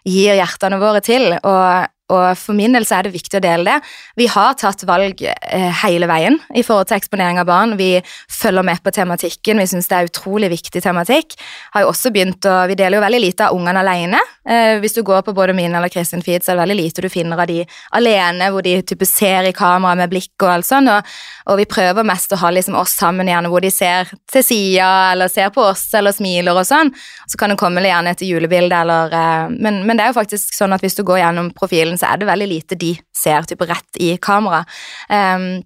[0.08, 1.34] gir hjertene våre til.
[1.44, 3.92] og og for min del så er det viktig å dele det.
[4.20, 7.78] Vi har tatt valg eh, hele veien i forhold til eksponering av barn.
[7.80, 7.94] Vi
[8.32, 11.38] følger med på tematikken, vi syns det er utrolig viktig tematikk.
[11.76, 14.20] Har jo også begynt å, Vi deler jo veldig lite av ungene alene.
[14.48, 17.06] Eh, hvis du går på både min eller Kristin feed, så er det veldig lite
[17.06, 17.62] du finner av de
[17.98, 20.90] alene, hvor de type ser i kamera med blikk og alt sånn.
[20.92, 21.12] Og,
[21.52, 24.90] og vi prøver mest å ha liksom oss sammen gjerne, hvor de ser til sida,
[25.14, 26.94] eller ser på oss, eller smiler og sånn.
[27.30, 30.56] Så kan det komme gjerne et julebilde, eller eh, men, men det er jo faktisk
[30.58, 33.68] sånn at hvis du går gjennom profilen, så er det veldig lite de ser type
[33.70, 34.64] rett i kamera.
[35.14, 35.62] Ehm,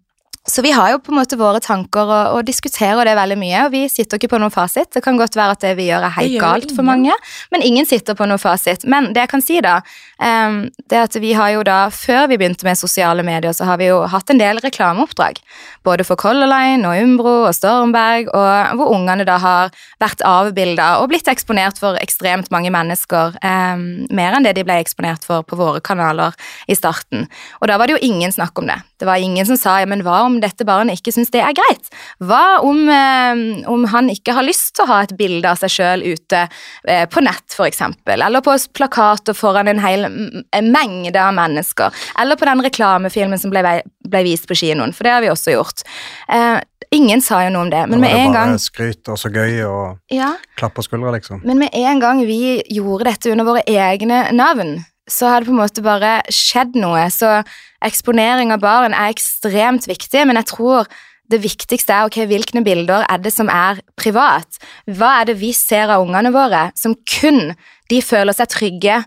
[0.47, 3.62] så vi har jo på en måte våre tanker og, og diskuterer det veldig mye,
[3.65, 4.91] og vi sitter ikke på noen fasit.
[4.93, 7.15] Det kan godt være at det vi gjør er helt galt for mange,
[7.49, 8.86] men ingen sitter på noen fasit.
[8.86, 9.79] Men det jeg kan si da,
[10.21, 10.60] um,
[10.91, 13.89] det at vi har jo da, før vi begynte med sosiale medier, så har vi
[13.89, 15.41] jo hatt en del reklameoppdrag.
[15.88, 20.99] Både for Color Line og Umbro og Stormberg, og hvor ungene da har vært avbilda
[21.01, 23.34] og blitt eksponert for ekstremt mange mennesker.
[23.41, 26.38] Um, mer enn det de ble eksponert for på våre kanaler
[26.69, 27.25] i starten.
[27.63, 28.77] Og da var det jo ingen snakk om det.
[28.99, 31.55] Det var ingen som sa ja, men hva om dette barnet ikke syns det er
[31.58, 31.89] greit?
[32.23, 35.73] Hva om, eh, om han ikke har lyst til å ha et bilde av seg
[35.73, 36.45] sjøl ute
[36.88, 37.81] eh, på nett, f.eks.,
[38.15, 43.51] eller på plakater foran en hel en mengde av mennesker, eller på den reklamefilmen som
[43.53, 45.86] ble, ble vist på kinoen, for det har vi også gjort.
[46.31, 46.58] Eh,
[46.95, 50.13] ingen sa jo noe om det, men med en gang skryt og så gøy og
[50.13, 51.43] ja, klapp på skuldra, liksom.
[51.45, 54.77] men med en gang vi gjorde dette under våre egne navn,
[55.10, 57.04] så har det på en måte bare skjedd noe.
[57.13, 57.41] Så
[57.86, 60.89] eksponering av barn er ekstremt viktig, men jeg tror
[61.32, 64.60] det viktigste er ok, hvilke bilder er det som er privat.
[64.86, 67.56] Hva er det vi ser av ungene våre som kun
[67.89, 69.00] de føler seg trygge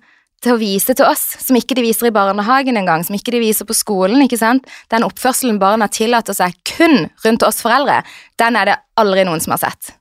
[0.42, 3.42] til å vise til oss, som ikke de viser i barnehagen engang, som ikke de
[3.42, 4.22] viser på skolen.
[4.22, 4.66] ikke sant?
[4.90, 8.04] Den oppførselen barna tillater seg kun rundt oss foreldre,
[8.38, 9.94] den er det aldri noen som har sett.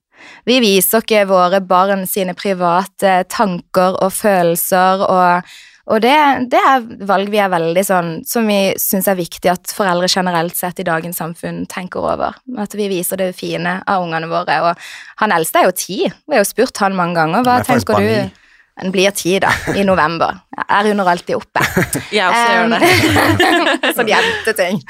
[0.46, 6.16] Vi viser ikke våre barn sine private tanker og følelser, og, og det,
[6.52, 10.58] det, er valg vi er veldig sånn som vi syns er viktig at foreldre generelt
[10.58, 12.36] sett i dagens samfunn tenker over.
[12.60, 14.58] At vi viser det fine av ungene våre.
[14.68, 17.48] Og han eldste er jo ti, Vi har jo spurt han mange ganger.
[17.48, 18.44] Hva tenker du?
[18.78, 20.36] Den blir ti, da, i november.
[20.54, 21.64] Jeg er under alltid oppe.
[22.14, 23.94] Jeg også gjør det.
[23.98, 24.84] sånn jenteting.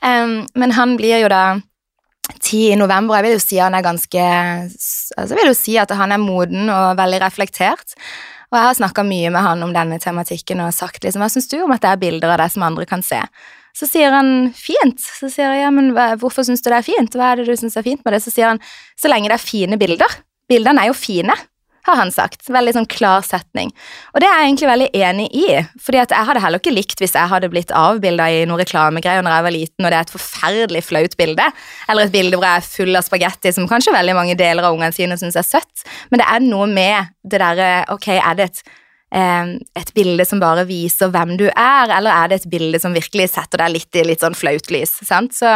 [0.00, 1.42] um, men han blir jo da
[2.40, 3.18] ti i november.
[3.18, 6.22] Jeg vil jo si han er ganske altså Jeg vil jo si at han er
[6.22, 7.98] moden og veldig reflektert.
[8.48, 11.50] Og jeg har snakka mye med han om denne tematikken og sagt liksom, hva syns
[11.50, 13.20] du om at det er bilder av deg som andre kan se?
[13.76, 14.98] Så sier han fint.
[14.98, 17.14] Så sier jeg ja, men hvorfor syns du det er fint?
[17.14, 18.22] Hva er det du syns er fint med det?
[18.24, 18.62] Så sier han
[18.98, 20.18] så lenge det er fine bilder.
[20.48, 21.36] Bildene er jo fine
[21.88, 22.46] har han sagt.
[22.52, 23.72] Veldig sånn klar setning.
[24.14, 25.46] Og det er jeg egentlig veldig enig i,
[25.84, 29.24] fordi at jeg hadde heller ikke likt hvis jeg hadde blitt avbilda i noen reklamegreier
[29.24, 31.46] når jeg var liten, og det er et forferdelig flaut bilde,
[31.88, 34.76] eller et bilde hvor jeg er full av spagetti, som kanskje veldig mange deler av
[34.76, 38.48] ungene sine syns er søtt, men det er noe med det derre Ok, er det
[38.48, 38.60] et
[39.14, 42.96] eh, et bilde som bare viser hvem du er, eller er det et bilde som
[42.96, 44.98] virkelig setter deg litt i litt sånn flaut lys?
[45.06, 45.36] sant?
[45.36, 45.54] Så,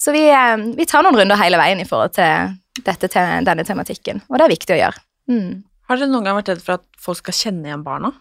[0.00, 3.10] så vi, eh, vi, tar noen runder hele veien i forhold til dette,
[3.46, 5.04] denne tematikken, og det er viktig å gjøre.
[5.30, 5.64] Mm.
[5.88, 8.12] Har dere noen gang vært redd for at folk skal kjenne igjen barna?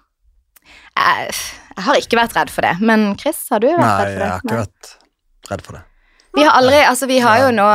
[0.63, 4.05] Jeg, jeg, har ikke vært redd for det, men Chris, har du vært Nei, redd
[4.05, 4.13] for det?
[4.13, 5.83] Nei, jeg har ikke vært redd for det.
[6.33, 7.67] Vi har aldri, altså vi har jo nå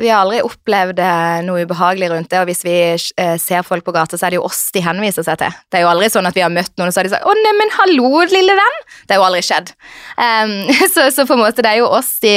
[0.00, 3.84] vi har aldri opplevd eh, noe ubehagelig rundt det, og hvis vi eh, ser folk
[3.86, 5.58] på gata, så er det jo oss de henviser seg til.
[5.68, 7.26] Det er jo aldri sånn at vi har møtt noen og så har de sagt
[7.26, 8.80] 'Å, neimen, hallo, lille venn'.
[9.04, 9.74] Det har jo aldri skjedd.
[10.16, 10.54] Um,
[10.94, 12.34] så, så, på en måte, det er jo oss de,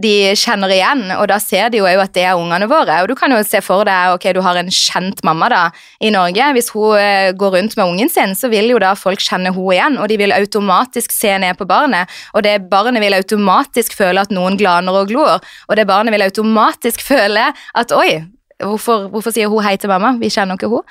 [0.00, 3.02] de, kjenner igjen, og da ser de jo at det er ungene våre.
[3.02, 5.62] Og du kan jo se for deg ok, du har en kjent mamma da
[6.00, 6.48] i Norge.
[6.56, 9.76] Hvis hun uh, går rundt med ungen sin, så vil jo da folk kjenne henne
[9.76, 14.24] igjen, og de vil automatisk se ned på barnet, og det barnet vil automatisk føle
[14.24, 18.22] at noen glaner og glor, og det barnet vil automatisk føle at oi,
[18.62, 20.14] hvorfor, hvorfor sier hun hei til mamma?
[20.20, 20.86] Vi kjenner ikke hun.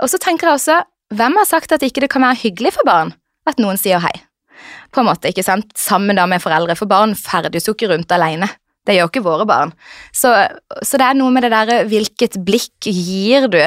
[0.00, 0.80] Og så tenker jeg også,
[1.16, 3.14] hvem har sagt at ikke det kan være hyggelig for barn
[3.46, 4.14] at noen sier hei?
[4.96, 5.68] På en måte, ikke sant?
[5.76, 8.48] Sammen da med foreldre, for barn ferdes jo ikke rundt alene.
[8.86, 9.74] Det gjør ikke våre barn.
[10.14, 10.30] Så,
[10.80, 13.60] så det er noe med det derre hvilket blikk gir du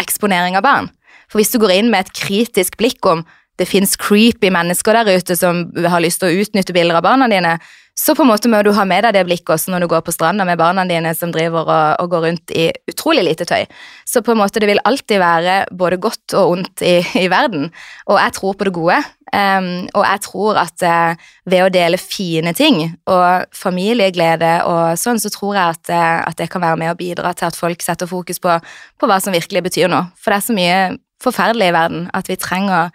[0.00, 0.90] eksponering av barn?
[1.28, 3.22] For hvis du går inn med et kritisk blikk om
[3.60, 7.28] det fins creepy mennesker der ute som har lyst til å utnytte bilder av barna
[7.30, 7.54] dine,
[7.94, 10.00] så på en måte må du ha med deg det blikket også når du går
[10.02, 13.68] på stranda med barna dine som driver og, og, går rundt i utrolig lite tøy.
[14.02, 17.68] Så på en måte det vil alltid være både godt og ondt i, i verden,
[18.10, 18.98] og jeg tror på det gode.
[19.34, 25.18] Um, og jeg tror at uh, ved å dele fine ting og familieglede og sånn,
[25.18, 27.82] så tror jeg at, uh, at, det kan være med å bidra til at folk
[27.82, 28.58] setter fokus på,
[29.00, 30.10] på hva som virkelig betyr noe.
[30.18, 30.78] For det er så mye
[31.24, 32.94] forferdelig i verden at vi trenger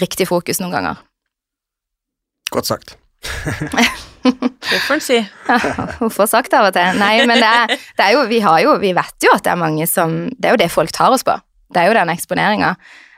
[0.00, 1.06] riktig fokus noen ganger.
[2.54, 2.98] Godt sagt.
[4.26, 5.18] Hvorfor si?
[6.00, 7.00] Hun får sagt det av og til.
[7.00, 9.52] Nei, men det er, det er jo, vi har jo, vi vet jo at det
[9.54, 11.36] er mange som Det er jo det folk tar oss på.
[11.72, 12.74] Det er jo den eksponeringa.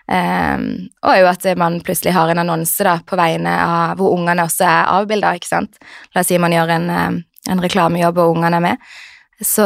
[0.08, 4.46] Um, og jo at man plutselig har en annonse da, på vegne av hvor ungene
[4.48, 5.76] også er avbilda, ikke sant.
[6.14, 6.88] La oss si man gjør en,
[7.52, 8.88] en reklamejobb og ungene er med.
[9.38, 9.64] Så,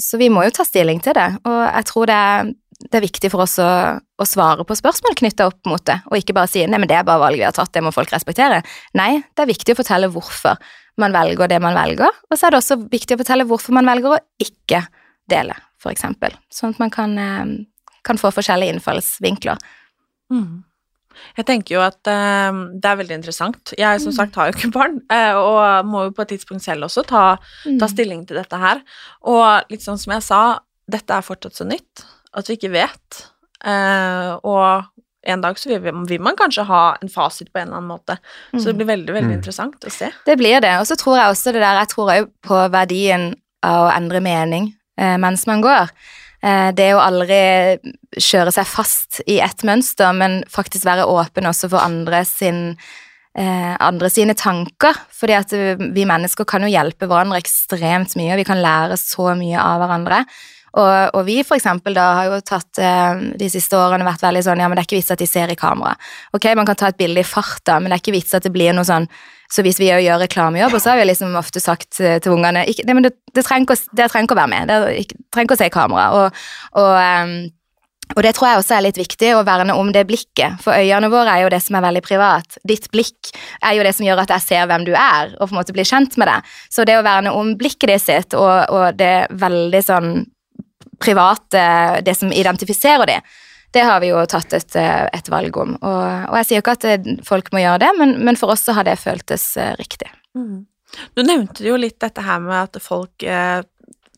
[0.00, 2.52] så, vi må jo ta stilling til det, og jeg tror det er,
[2.84, 3.68] det er viktig for oss å,
[3.98, 6.98] å svare på spørsmål knytta opp mot det, og ikke bare si nei, men det
[6.98, 8.60] er bare valg vi har tatt, det må folk respektere.
[8.98, 10.60] Nei, det er viktig å fortelle hvorfor
[11.00, 13.88] man velger det man velger, og så er det også viktig å fortelle hvorfor man
[13.88, 14.84] velger å ikke
[15.30, 17.56] dele, for eksempel, sånn at man kan, eh,
[18.06, 19.58] kan få forskjellige innfallsvinkler.
[20.32, 20.62] Mm.
[21.38, 23.70] Jeg tenker jo at uh, det er veldig interessant.
[23.78, 24.16] Jeg som mm.
[24.16, 27.24] sagt har jo ikke barn, uh, og må jo på et tidspunkt selv også ta,
[27.38, 27.90] ta, mm.
[27.92, 28.82] stilling til dette her.
[29.30, 30.40] Og litt sånn som jeg sa,
[30.90, 32.02] dette er fortsatt så nytt
[32.34, 33.22] at vi ikke vet.
[33.64, 34.94] Uh, og
[35.24, 38.18] en dag så vil, vil, man kanskje ha en fasit på en eller annen måte.
[38.52, 38.80] Så det mm.
[38.80, 39.38] blir veldig, veldig mm.
[39.38, 40.10] interessant å se.
[40.26, 40.74] Det blir det.
[40.80, 43.30] Og så tror jeg også det der Jeg tror òg på verdien
[43.64, 44.68] av å endre mening
[45.00, 45.92] eh, mens man går.
[46.44, 47.40] Eh, det å aldri
[48.20, 52.76] kjøre seg fast i ett mønster, men faktisk være åpen også for andre sin
[53.38, 54.98] eh, andre sine tanker.
[55.14, 59.32] Fordi at vi mennesker kan jo hjelpe hverandre ekstremt mye, og vi kan lære så
[59.38, 60.24] mye av hverandre.
[60.74, 64.42] Og, og, vi for eksempel da har jo tatt eh, de siste årene vært veldig
[64.42, 65.94] sånn ja, men det er ikke vits at de ser i kamera.
[66.34, 68.52] Ok, man kan ta et bilde i farta, men det er ikke vits at det
[68.54, 69.06] blir noe sånn
[69.54, 73.12] så hvis vi gjør reklamejobb, så har vi liksom ofte sagt til ungene ikke, det,
[73.36, 75.74] det, trenger ikke, det trenger ikke å være med, det trenger ikke å se i
[75.74, 76.06] kamera.
[76.16, 76.40] Og,
[76.80, 77.36] og um,
[78.14, 80.58] Og det tror jeg også er litt viktig, å verne om det blikket.
[80.60, 82.58] For øynene våre er jo det som er veldig privat.
[82.68, 83.30] Ditt blikk
[83.64, 85.74] er jo det som gjør at jeg ser hvem du er, og på en måte
[85.74, 86.52] blir kjent med deg.
[86.70, 90.12] Så det å verne om blikket ditt og, og det veldig sånn
[91.00, 91.64] private,
[92.04, 93.18] det som identifiserer de,
[93.74, 95.74] det har vi jo tatt et, et valg om.
[95.80, 98.62] Og, og, jeg sier jo ikke at folk må gjøre det, men, men, for oss
[98.66, 100.10] så har det føltes uh, riktig.
[100.38, 100.62] Mm.
[101.18, 103.64] Du nevnte jo litt dette her med at folk eh,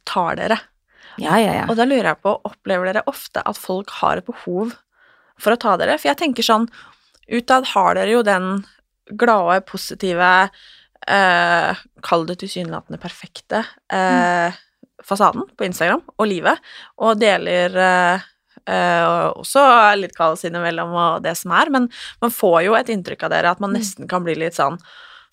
[0.05, 0.59] tar dere.
[1.17, 1.65] Ja, ja, ja.
[1.71, 4.75] Og da lurer jeg på, opplever dere ofte at folk har et behov
[5.41, 5.97] for å ta dere?
[5.97, 6.69] For jeg tenker sånn,
[7.33, 8.51] utad har dere jo den
[9.17, 10.31] glade, positive,
[11.09, 14.63] eh, kall det tilsynelatende perfekte eh, mm.
[15.05, 18.33] Fasaden på Instagram og livet, og deler eh,
[18.67, 19.63] Uh, også
[19.95, 21.85] litt kaos innimellom og det som er, men
[22.19, 23.77] man får jo et inntrykk av dere at man mm.
[23.79, 24.81] nesten kan bli litt sånn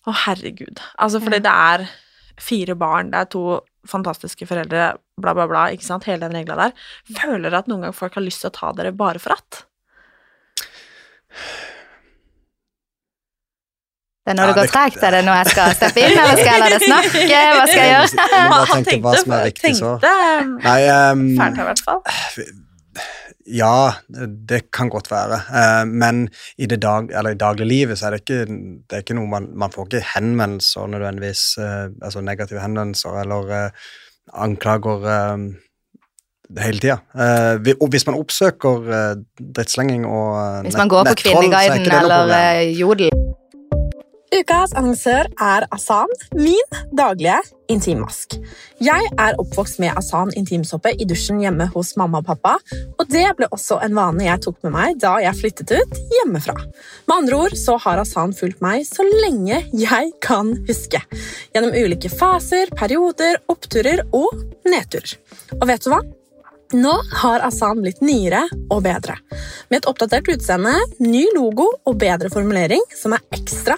[0.05, 0.77] Å, herregud.
[1.01, 1.85] Altså fordi det er
[2.37, 3.43] fire barn, det er to
[3.89, 6.75] fantastiske foreldre, bla, bla, bla, ikke sant, hele den regla der.
[7.09, 9.63] Føler dere at noen gang folk har lyst til å ta dere bare for at?
[14.23, 16.47] Det er når det går tregt, er det nå jeg skal steppe inn, eller skal
[16.47, 17.23] jeg la det snakke?
[17.27, 18.27] Hva skal jeg gjøre?
[18.69, 19.89] Han tenke hva som er riktig, så.
[20.63, 20.77] Nei,
[21.11, 22.05] um, i hvert fall.
[23.43, 25.35] Ja, det kan godt være.
[25.51, 29.17] Uh, men i det dag, eller i dagliglivet så er det ikke, det er ikke
[29.17, 33.91] noe man, man får ikke henvendelser nødvendigvis, uh, altså negative henvendelser eller uh,
[34.45, 35.03] anklager
[36.63, 37.01] hele tida.
[37.91, 38.87] hvis man oppsøker
[39.57, 43.11] drittslenging og Hvis man går på Kvinneguiden eller Jodel
[44.33, 47.35] Ukas annonsør er Asan, min daglige
[47.69, 48.33] intimmask.
[48.81, 52.55] Jeg er oppvokst med Asan intimsåpe i dusjen hjemme hos mamma og pappa,
[52.97, 56.55] og det ble også en vane jeg tok med meg da jeg flyttet ut hjemmefra.
[57.05, 61.03] Med andre ord så har Asan fulgt meg så lenge jeg kan huske.
[61.53, 64.33] Gjennom ulike faser, perioder, oppturer og
[64.65, 65.13] nedturer.
[65.59, 66.01] Og vet du hva?
[66.73, 69.19] Nå har Asan blitt nyere og bedre.
[69.69, 70.73] Med et oppdatert utseende,
[71.05, 73.77] ny logo og bedre formulering som er ekstra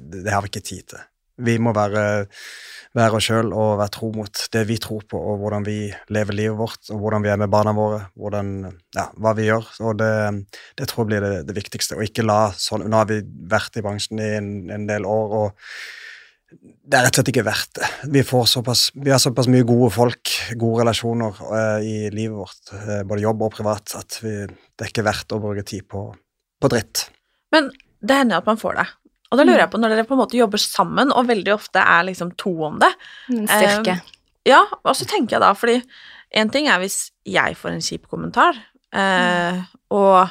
[0.00, 1.04] Det har vi ikke tid til.
[1.36, 2.02] Vi må være,
[2.96, 6.38] være oss sjøl og være tro mot det vi tror på, og hvordan vi lever
[6.38, 8.54] livet vårt, og hvordan vi er med barna våre, hvordan,
[8.96, 9.68] ja, hva vi gjør.
[9.84, 10.14] Og det,
[10.80, 11.98] det tror jeg blir det, det, viktigste.
[11.98, 13.20] Og ikke la sånn Nå har vi
[13.52, 17.46] vært i bransjen i en, en del år, og det er rett og slett ikke
[17.46, 17.88] verdt det.
[18.14, 23.00] Vi, såpass, vi har såpass mye gode folk, gode relasjoner uh, i livet vårt, uh,
[23.08, 26.06] både jobb og privat, at vi, det er ikke verdt å bruke tid på,
[26.62, 27.08] på dritt.
[27.52, 27.68] Men
[28.00, 28.86] det hender at man får det.
[29.36, 31.82] Og da lurer jeg på, når dere på en måte jobber sammen, og veldig ofte
[31.82, 32.88] er liksom to om det
[33.34, 33.98] En styrke.
[33.98, 34.12] Eh,
[34.48, 35.80] ja, og så tenker jeg da, fordi
[36.40, 38.58] en ting er hvis jeg får en kjip kommentar,
[38.94, 39.64] mm.
[39.94, 40.30] og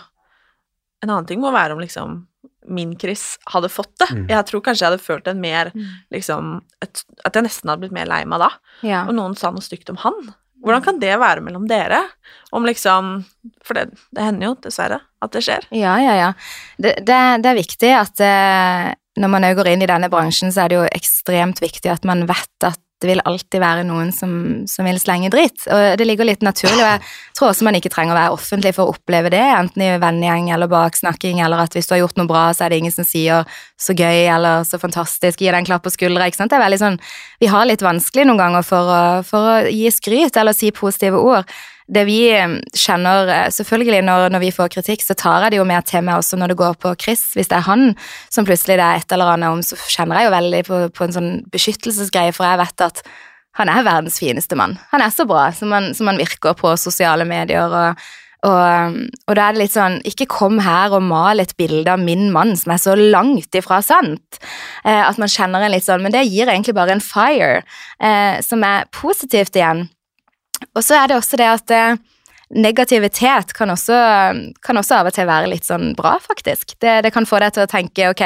[1.03, 2.23] en annen ting må være om liksom
[2.65, 4.07] min Chris hadde fått det.
[4.09, 4.25] Mm.
[4.31, 5.91] Jeg tror kanskje jeg hadde følt en mer mm.
[6.15, 8.49] liksom et, At jeg nesten hadde blitt mer lei meg da.
[8.85, 9.03] Ja.
[9.05, 10.33] Og noen sa noe stygt om han.
[10.65, 12.01] Hvordan kan det være mellom dere?
[12.55, 13.17] Om liksom
[13.65, 15.67] For det, det hender jo dessverre at det skjer.
[15.75, 16.29] Ja, ja, ja.
[16.77, 18.89] Det, det, det er viktig at eh,
[19.21, 22.07] når man òg går inn i denne bransjen, så er det jo ekstremt viktig at
[22.07, 24.31] man vet at det vil alltid være noen som,
[24.71, 25.65] som, vil slenge dritt.
[25.67, 27.01] Og det ligger litt naturlig, og jeg
[27.35, 30.47] tror også man ikke trenger å være offentlig for å oppleve det, enten i vennegjeng
[30.55, 33.07] eller baksnakking, eller at hvis du har gjort noe bra, så er det ingen som
[33.07, 33.43] sier
[33.75, 36.51] 'så gøy' eller 'så fantastisk', gi deg en klapp på skuldra, ikke sant.
[36.51, 36.99] Det er veldig sånn
[37.41, 41.19] Vi har litt vanskelig noen ganger for å, for å gi skryt eller si positive
[41.19, 41.43] ord
[41.87, 45.59] det vi eh, kjenner eh, Selvfølgelig, når, når, vi får kritikk, så tar jeg det
[45.59, 47.27] jo mer til meg også når det går på Chris.
[47.37, 47.93] Hvis det er han
[48.33, 51.05] som plutselig det er et eller annet om, så kjenner jeg jo veldig på, på
[51.05, 53.05] en sånn beskyttelsesgreie, for jeg vet at
[53.55, 54.75] han er verdens fineste mann.
[54.91, 57.71] Han er så bra som han, som han virker på sosiale medier.
[57.71, 58.01] og,
[58.45, 62.01] og, og da er det litt sånn Ikke kom her og mal et bilde av
[62.03, 64.39] min mann som er så langt ifra sant.
[64.83, 67.63] Eh, at man kjenner en litt sånn Men det gir egentlig bare en fire
[67.97, 69.87] eh, som er positivt igjen.
[70.75, 71.97] Og så er det også det at eh,
[72.55, 73.95] negativitet kan også,
[74.65, 76.77] kan også, av og til være litt sånn bra, faktisk.
[76.79, 78.25] Det, det kan få deg til å tenke ok,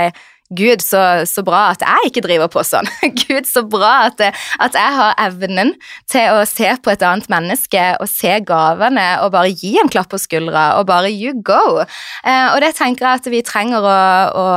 [0.49, 2.87] Gud, så, så, bra at jeg ikke driver på sånn.
[3.21, 4.23] Gud, så bra at,
[4.57, 5.75] at, jeg har evnen
[6.09, 10.09] til å se på et annet menneske og se gavene og bare gi en klapp
[10.09, 11.83] på skuldra og bare you go.
[12.25, 13.99] Eh, og det tenker jeg at vi trenger å,
[14.41, 14.47] å,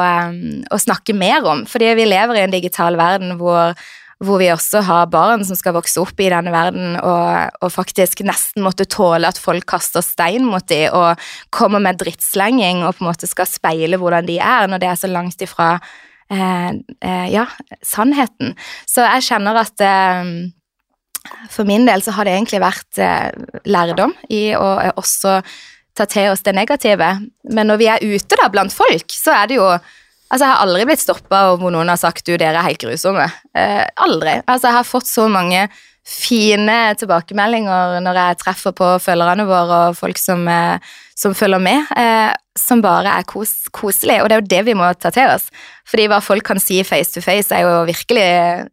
[0.72, 3.76] å snakke mer om, fordi vi lever i en digital verden hvor
[4.22, 8.22] hvor vi også har barn som skal vokse opp i denne verden og, og faktisk
[8.26, 11.20] nesten måtte tåle at folk kaster stein mot dem og
[11.54, 15.00] kommer med drittslenging og på en måte skal speile hvordan de er, når det er
[15.00, 15.74] så langt ifra
[16.30, 16.70] eh,
[17.02, 17.46] eh, ja,
[17.82, 18.54] sannheten.
[18.86, 20.32] Så jeg kjenner at eh,
[21.50, 23.30] for min del så har det egentlig vært eh,
[23.70, 25.40] lærdom i å eh, også
[25.98, 27.10] ta til oss det negative.
[27.52, 29.68] Men når vi er ute da blant folk, så er det jo
[30.32, 33.26] Altså, jeg har aldri blitt stoppa hvor noen har sagt du, dere er helt grusomme.
[33.52, 34.38] Eh, aldri.
[34.46, 35.66] Altså, jeg har fått så mange
[36.08, 40.80] fine tilbakemeldinger når jeg treffer på følgerne våre og folk som, eh,
[41.18, 44.18] som følger med, eh, som bare er kos, koselig.
[44.20, 45.46] Og det er jo det vi må ta til oss.
[45.88, 48.24] Fordi hva folk kan si face to face, er jo virkelig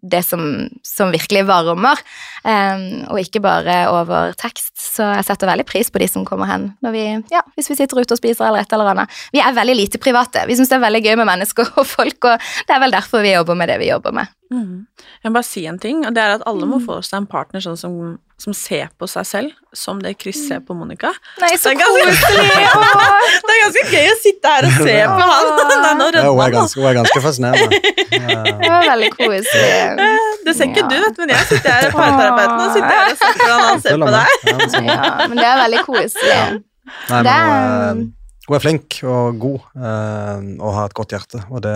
[0.01, 0.41] det som,
[0.85, 2.01] som virkelig varmer,
[2.43, 4.75] eh, og ikke bare over tekst.
[4.79, 7.79] Så jeg setter veldig pris på de som kommer hen når vi, ja, hvis vi
[7.79, 9.19] sitter ute og spiser eller et eller annet.
[9.35, 10.45] Vi er veldig lite private.
[10.49, 13.25] Vi syns det er veldig gøy med mennesker og folk, og det er vel derfor
[13.25, 14.35] vi jobber med det vi jobber med.
[14.53, 14.87] Mm.
[15.21, 17.29] Jeg må bare si en ting, og det er at alle må få seg en
[17.29, 17.97] partner sånn som,
[18.39, 21.09] som ser på seg selv som det Chris ser på Monica.
[21.41, 22.29] Nei, så det, er ganske,
[23.45, 25.49] det er ganske gøy å sitte her og se på han.
[25.83, 27.81] Nei, nå Ja, hun er ganske, hun er ganske fascinerende.
[28.59, 30.07] Det var veldig koselig.
[30.45, 30.87] Det ser ikke Ja.
[30.89, 33.99] du, vet men jeg sitter her, parterapeuten, og sitter her og ser hvordan han ser
[33.99, 34.33] på deg.
[34.49, 34.95] Ja, men så bra.
[34.95, 36.39] Ja, men det er veldig koselig.
[37.09, 38.01] Nei, men hun, er- er,
[38.49, 41.75] hun er flink og god eh, og har et godt hjerte, og det,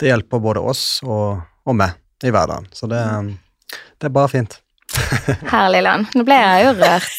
[0.00, 2.70] det hjelper både oss og, og meg i hverdagen.
[2.76, 3.02] Så det,
[4.00, 4.56] det er bare fint.
[5.50, 6.06] Herlig land.
[6.18, 7.14] Nå ble jeg jo rørt.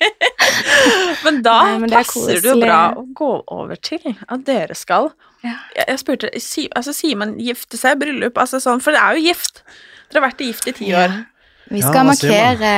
[1.24, 4.74] Men da Nei, men er passer det jo bra å gå over til at dere
[4.78, 5.10] skal
[5.44, 5.56] Ja.
[5.76, 9.18] jeg, jeg spurte, si, altså, sier man gifte seg, bryllup, altså sånn, for det er
[9.18, 9.62] jo gift.
[10.10, 11.18] Dere har vært gift i ti år.
[11.70, 12.70] Vi skal ja, markere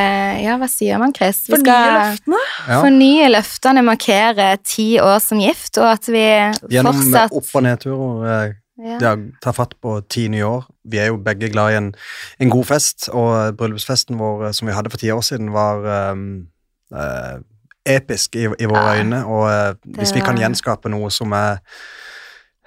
[0.44, 1.38] Ja, hva sier man, Chris?
[1.46, 2.40] Vi Fornye skal løftene.
[2.68, 2.80] Ja.
[2.82, 6.26] fornye løftene, markere ti år som gift, og at vi
[6.74, 8.52] Gjennom fortsatt opp- og nedturer.
[8.78, 8.98] Ja.
[9.00, 10.66] Ja, ta fatt på ti nye år.
[10.84, 11.94] Vi er jo begge glad i en,
[12.40, 15.84] en god fest, og bryllupsfesten vår eh, som vi hadde for ti år siden, var
[16.12, 16.46] um,
[16.94, 17.40] uh,
[17.86, 19.00] episk i, i våre Ja.
[19.00, 19.24] øyne.
[19.26, 21.60] Og uh, hvis vi kan gjenskape noe som er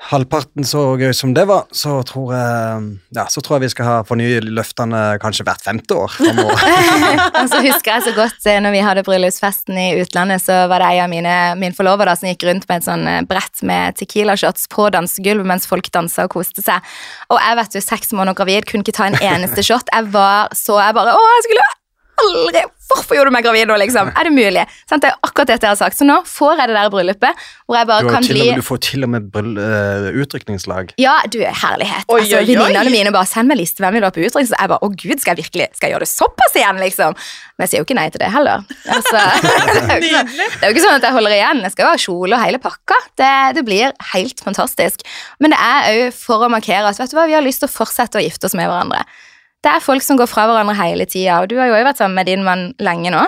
[0.10, 3.88] halvparten så gøy som det var, så tror jeg ja, så tror jeg vi skal
[3.90, 6.18] ha fornye løftene kanskje hvert femte år.
[7.42, 10.84] Og så husker jeg så godt eh, når vi hadde bryllupsfesten i utlandet, så var
[10.84, 13.98] det ei av mine min forlovede som gikk rundt med et sånn eh, brett med
[14.00, 16.84] tequila-shots på dansegulvet mens folk dansa og koste seg.
[17.32, 19.90] Og jeg vet du, seks måneder gravid, kunne ikke ta en eneste shot.
[19.94, 21.66] Jeg var så Jeg bare Å, jeg skulle
[22.22, 24.12] aldri Hvorfor gjorde du meg gravid nå, liksom?
[24.14, 24.64] Er det mulig?
[24.86, 25.98] Sånn, Det er akkurat dette jeg har sagt.
[25.98, 28.82] Så nå får jeg det der bryllupet hvor jeg bare kan bli med, du får
[28.86, 30.94] til og med eh, utdrikningslag.
[31.02, 32.06] ja, du er herlighet.
[32.14, 32.44] Oi, altså.
[32.46, 34.52] Venninnene mine bare send meg liste hvem vil du ha på utdrikning.
[34.52, 37.18] Så jeg bare å gud, skal jeg virkelig skal jeg gjøre det såpass igjen, liksom?
[37.58, 38.66] Men jeg sier jo ikke nei til det heller.
[39.00, 39.26] Altså,
[39.74, 41.66] det, er jo ikke, sånn- det er jo ikke sånn at jeg holder igjen.
[41.66, 43.02] Jeg skal jo ha kjole og hele pakka.
[43.18, 45.02] Det, det blir helt fantastisk.
[45.42, 47.72] Men det er òg for å markere at vet du hva, vi har lyst til
[47.72, 49.02] å fortsette å gifte oss med hverandre.
[49.66, 51.98] Det er folk som går fra hverandre hele tida, og du har jo òg vært
[52.04, 53.24] sammen med din mann lenge nå.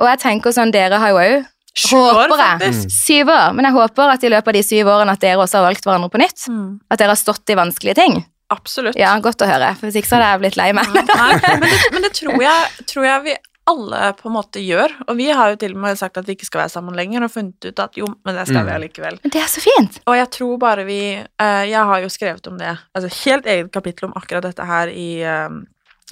[0.00, 1.44] Og jeg tenker sånn, dere har jo òg
[1.76, 2.72] Håper jeg.
[2.88, 3.50] Syv år.
[3.52, 5.84] Men jeg håper at i løpet av de syv årene at dere også har valgt
[5.84, 6.46] hverandre på nytt.
[6.48, 6.70] Mm.
[6.88, 8.14] At dere har stått i vanskelige ting.
[8.54, 8.96] Absolutt.
[8.96, 9.74] Ja, godt å høre.
[9.76, 10.88] For hvis ikke så hadde jeg blitt lei meg.
[10.96, 13.36] Nei, men det, men det tror, jeg, tror jeg vi
[13.68, 14.94] alle på en måte gjør.
[15.10, 17.26] Og vi har jo til og med sagt at vi ikke skal være sammen lenger,
[17.26, 18.68] og funnet ut at jo, men det skal Mm.
[18.70, 19.20] vi allikevel.
[19.26, 20.00] Men det er så fint.
[20.06, 23.72] Og jeg tror bare vi eh, Jeg har jo skrevet om det, altså helt eget
[23.74, 25.48] kapittel om akkurat dette her i, eh,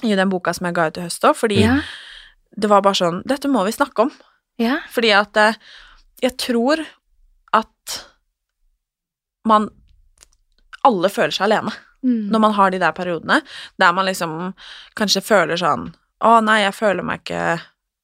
[0.03, 1.79] i den boka som jeg ga ut i høst òg, fordi Ja.
[2.57, 4.11] det var bare sånn Dette må vi snakke om.
[4.57, 4.79] Ja.
[4.91, 5.53] Fordi at eh,
[6.21, 6.85] jeg tror
[7.53, 8.05] at
[9.45, 9.69] man
[10.85, 11.73] Alle føler seg alene
[12.05, 12.27] Mm.
[12.29, 13.41] når man har de der periodene
[13.79, 14.53] der man liksom
[14.95, 15.87] kanskje føler sånn
[16.21, 17.61] Å, nei, jeg føler meg ikke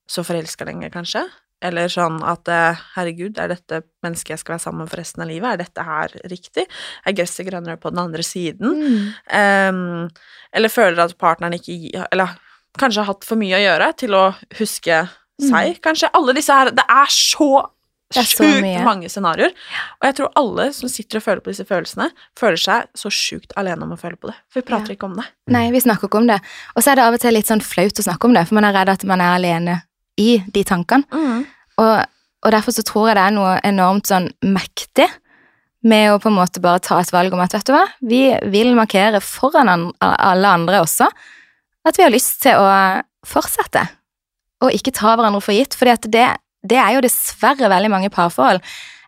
[0.10, 1.22] så forelska lenger, kanskje.
[1.62, 5.22] Eller sånn at eh, herregud, er dette mennesket jeg skal være sammen med for resten
[5.26, 5.50] av livet?
[5.54, 6.66] Er dette her riktig?
[7.06, 8.80] Er gresset grønnere på den andre siden?
[8.82, 9.12] Mm.
[9.30, 10.10] Um,
[10.54, 12.34] eller føler at partneren ikke gir Eller
[12.80, 14.24] kanskje har hatt for mye å gjøre til å
[14.58, 15.04] huske
[15.42, 16.10] seg, kanskje.
[16.18, 17.52] Alle disse her Det er så
[18.12, 18.18] Mm.
[18.18, 19.54] Det er så sjukt mange scenarioer.
[20.02, 23.54] Og jeg tror alle som sitter og føler på disse følelsene, føler seg så sjukt
[23.56, 24.36] alene om å føle på det.
[24.52, 24.96] For vi prater Ja.
[24.98, 25.24] ikke om det.
[25.48, 26.42] Nei, vi snakker ikke om det.
[26.76, 28.56] Og så er det av og til litt sånn flaut å snakke om det, for
[28.56, 29.84] man er redd at man er alene
[30.22, 31.06] i de tankene.
[31.82, 31.94] Og,
[32.46, 35.08] og derfor så tror jeg det er noe enormt sånn mektig
[35.88, 38.20] med å på en måte bare ta et valg om at vet du hva, vi
[38.54, 41.08] vil markere foran an- alle andre også
[41.90, 42.68] at vi har lyst til å
[43.26, 43.82] fortsette,
[44.62, 46.28] og ikke ta hverandre for gitt, at det,
[46.70, 48.62] det er jo dessverre veldig mange parforhold.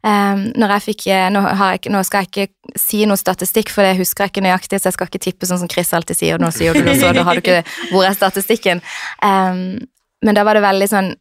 [0.03, 3.69] Um, når jeg fikk, eh, nå, har jeg, nå skal jeg ikke si noe statistikk,
[3.71, 6.17] for det husker jeg ikke nøyaktig, så jeg skal ikke tippe sånn som Chris alltid
[6.19, 7.61] sier, og nå sier du noe så da har du ikke
[7.93, 8.81] Hvor er statistikken?
[9.21, 9.77] Um,
[10.23, 11.13] men da var det veldig sånn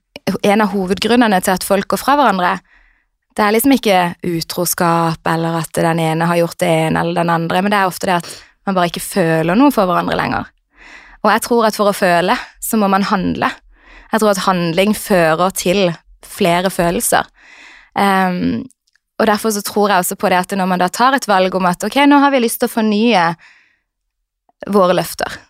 [0.47, 2.53] En av hovedgrunnene til at folk går fra hverandre,
[3.35, 3.97] det er liksom ikke
[4.29, 7.91] utroskap eller at den ene har gjort det ene eller den andre, men det er
[7.91, 8.29] ofte det at
[8.69, 10.47] man bare ikke føler noe for hverandre lenger.
[11.25, 13.51] Og jeg tror at for å føle, så må man handle.
[14.13, 15.83] Jeg tror at handling fører til
[16.23, 17.27] flere følelser.
[17.99, 18.63] Um,
[19.19, 21.55] og derfor så tror jeg også på det at når man da tar et valg
[21.55, 23.27] om at ok, nå har vi lyst til å fornye
[24.73, 25.41] våre løfter,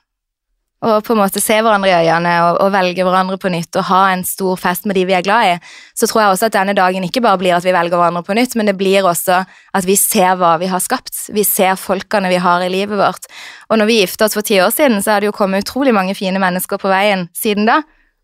[0.82, 3.86] og på en måte se hverandre i øynene og, og velge hverandre på nytt og
[3.86, 5.54] ha en stor fest med de vi er glad i,
[5.94, 8.36] så tror jeg også at denne dagen ikke bare blir at vi velger hverandre på
[8.38, 11.14] nytt, men det blir også at vi ser hva vi har skapt.
[11.30, 13.30] Vi ser folkene vi har i livet vårt.
[13.70, 15.94] Og når vi gifta oss for ti år siden, så har det jo kommet utrolig
[15.94, 17.82] mange fine mennesker på veien siden da.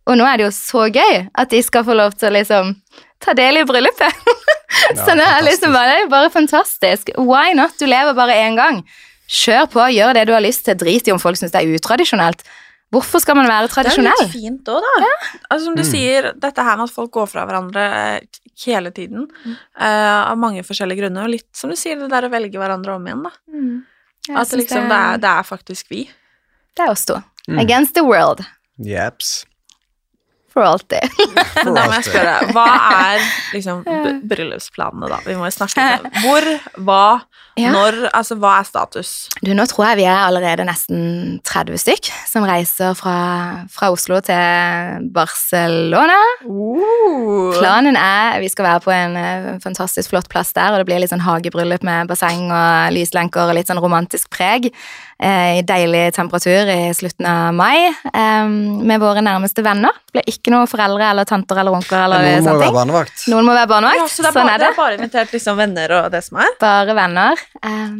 [0.08, 2.74] Og nå er det jo så gøy at de skal få lov til å liksom
[3.22, 4.30] ta del i bryllupet.
[5.04, 7.12] så det er liksom bare, det er bare fantastisk.
[7.18, 7.76] Why not?
[7.78, 8.82] Du lever bare én gang.
[9.28, 10.76] Kjør på, gjør det du har lyst til.
[10.80, 12.42] Drit i om folk syns det er utradisjonelt.
[12.88, 14.16] Hvorfor skal man være tradisjonell?
[14.16, 15.08] Det er litt fint òg, da.
[15.50, 15.90] Altså, som du Mm.
[15.90, 17.82] sier, dette her med at folk går fra hverandre
[18.16, 18.20] eh,
[18.64, 19.26] hele tiden,
[19.78, 22.94] eh, av mange forskjellige grunner, og litt som du sier, det der å velge hverandre
[22.96, 23.30] om igjen, da.
[23.52, 23.84] Mm.
[24.36, 26.08] At liksom, det, er, det er faktisk vi.
[26.76, 27.20] det er oss to.
[27.48, 27.58] Mm.
[27.60, 28.40] Against the world.
[28.78, 29.44] Jeps.
[30.48, 31.04] For alltid.
[31.64, 32.66] Men da må jeg spørre, hva
[33.12, 33.20] er
[33.52, 33.84] liksom
[34.32, 35.20] bryllupsplanene, da?
[35.28, 36.12] Vi må jo snakke om det.
[36.24, 36.48] Hvor,
[36.88, 37.02] hva,
[37.58, 37.72] Ja.
[37.74, 39.12] når, altså hva er status?
[39.42, 43.16] Du, nå tror jeg vi er allerede nesten 30 stykk som reiser fra,
[43.72, 46.18] fra Oslo til Barcelona.
[47.58, 51.00] Planen er vi skal være på en eh, fantastisk flott plass der, og det blir
[51.02, 54.70] litt sånn hagebryllup med basseng og lyslenker og litt sånn romantisk preg.
[55.18, 59.94] eh, I deilig temperatur i slutten av mai um, med våre nærmeste venner.
[60.08, 62.76] Det blir ikke noen foreldre eller tanter eller onkler eller Noen må sånne være ting.
[62.78, 63.24] barnevakt.
[63.32, 64.02] Noen må være barnevakt.
[64.04, 64.72] Ja, så det er, sånn bare, er det det.
[64.72, 66.54] er bare invitert liksom venner og det som er?
[66.62, 67.44] Bare venner.
[67.64, 67.98] Eh,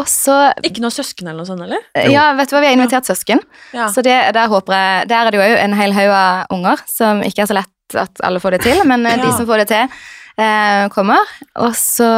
[0.00, 1.82] og så Ikke noe søsken eller noe sånt, eller?
[2.08, 3.42] Ja, vet du hva, vi har invitert søsken.
[3.76, 3.90] Ja.
[3.92, 7.20] Så det, der håper jeg Der er det jo en hel haug av unger som
[7.26, 9.18] ikke er så lett at alle får det til, men ja.
[9.20, 9.96] de som får det til,
[10.40, 11.28] eh, kommer.
[11.60, 12.08] Og så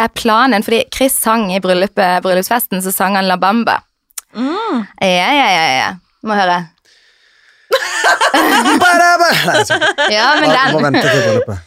[0.00, 3.76] er planen Fordi Chris sang i bryllupet, bryllupsfesten, så sang han La Bamba.
[4.32, 4.86] Mm.
[5.04, 5.90] Ja, ja, ja, ja.
[6.24, 6.62] Må høre.
[9.46, 9.78] Nei, så-
[10.10, 10.74] Ja, men den,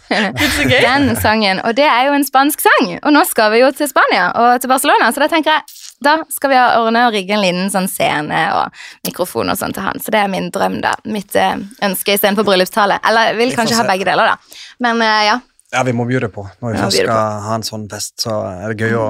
[0.84, 1.62] den sangen.
[1.66, 2.92] Og det er jo en spansk sang.
[3.04, 6.18] Og nå skal vi jo til Spania og til Barcelona, så da tenker jeg da
[6.28, 8.74] skal vi ordne og rigge en liten sånn scene og
[9.08, 10.02] mikrofon og sånn til han.
[10.04, 10.92] Så det er min drøm, da.
[11.08, 11.54] Mitt eh,
[11.88, 12.98] ønske istedenfor bryllupstale.
[13.08, 14.60] Eller vil kanskje ha begge deler, da.
[14.84, 15.38] Men eh, ja.
[15.72, 16.44] Ja, vi må bjude på.
[16.60, 19.08] Når vi først skal ha en sånn fest, så er det gøy å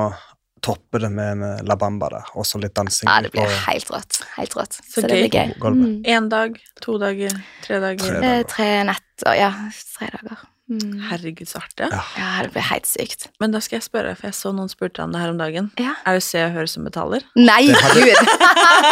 [0.64, 2.32] toppe det med en La Bamba der.
[2.40, 3.10] Også litt dansing.
[3.10, 4.22] ja, det blir på helt rått.
[4.38, 4.80] Helt rått.
[4.80, 5.54] Så Så, det blir gøy.
[5.60, 6.32] Én mm.
[6.32, 7.36] Dag, to dager,
[7.66, 8.18] tre dager.
[8.18, 8.34] Tre.
[8.40, 9.52] Eh, tre netter, ja.
[9.98, 10.50] Tre dager.
[10.72, 10.94] Mm.
[11.10, 11.90] Herregud, så artig.
[11.92, 12.00] Ja.
[12.18, 13.26] Ja, det blir helt sykt.
[13.44, 15.66] Men da skal jeg spørre, for jeg så noen spurte om det her om dagen.
[15.82, 15.92] Ja.
[16.08, 17.26] Er det Se og Hør som betaler?
[17.36, 18.32] Nei, Det hadde- gud!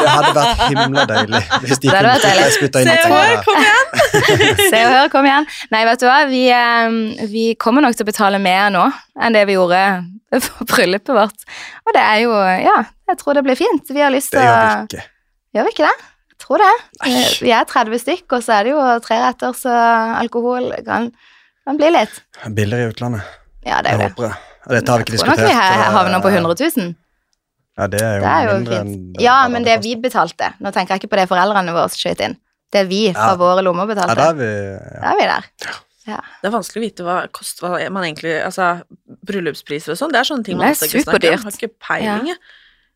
[0.02, 3.62] Det hadde vært himla deilig hvis de Det kunne spytta inn Se og Hør, kom
[3.64, 3.88] igjen!
[4.74, 5.48] Se og hør, kom igjen.
[5.72, 8.84] Nei, vet du hva, vi, eh, vi kommer nok til å betale mer nå
[9.22, 9.82] enn det vi gjorde
[10.50, 11.48] for bryllupet vårt.
[11.88, 12.36] Og det er jo,
[12.68, 12.78] ja,
[13.12, 13.88] jeg tror det blir fint.
[13.96, 15.08] Vi har lyst Det til gjør vi ikke.
[15.56, 15.98] Gjør vi ikke det?
[16.36, 16.72] Jeg tror det.
[17.08, 20.72] Eh, Vi er 30 stykk, og så er det jo tre retter og alkohol.
[20.76, 21.12] Det kan,
[21.68, 22.22] kan bli litt.
[22.58, 23.22] Billigere i utlandet.
[23.66, 24.10] Ja, det er jo det.
[24.12, 24.38] håper det.
[24.62, 26.96] Og Dette har vi ikke Jeg tror nok vi ha- havner på eh, 100 000.
[27.78, 30.54] Ja, det er jo, Det er jo mindre enn Ja, men det vi betalte.
[30.60, 32.36] Nå tenker jeg ikke på det foreldrene våre skjøt inn.
[32.72, 33.36] Det vi fra Ja.
[33.40, 34.16] våre lommer Ja, betalte.
[34.16, 35.12] da er vi ja.
[35.12, 35.48] Er vi der.
[36.42, 38.82] Det er vanskelig å vite hva kost, hva man egentlig Altså,
[39.26, 41.38] bryllupspriser og sånn, det er sånne ting man ofte ikke snakker om.
[41.38, 41.44] superdyrt.
[41.44, 42.38] Har ikke peiling, jeg.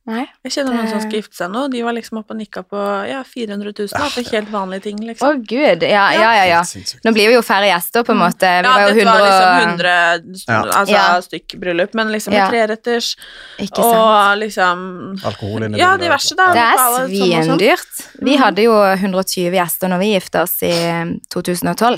[0.06, 0.28] Nei.
[0.46, 2.82] Jeg kjenner noen som skal gifte seg nå, de var liksom oppe og nikka på
[3.10, 5.82] ja, 400 000, da, for helt vanlige ting, Å, oh, gud.
[5.82, 6.44] Ja, ja, ja.
[6.52, 6.60] ja.
[7.08, 8.46] Nå blir vi jo færre gjester, på en måte.
[8.46, 11.06] Vi Ja, var jo dette 100 var liksom 100 altså, Ja.
[11.26, 13.16] stykk bryllup, men liksom med treretters
[13.58, 13.96] Ikke sant.
[13.98, 14.84] og liksom
[15.32, 16.52] Alkohol inni Ja, diverse, da.
[16.54, 18.04] Det er sånn og svindyrt.
[18.30, 20.76] Vi hadde jo 120 gjester når vi gifta oss i
[21.34, 21.98] 2012.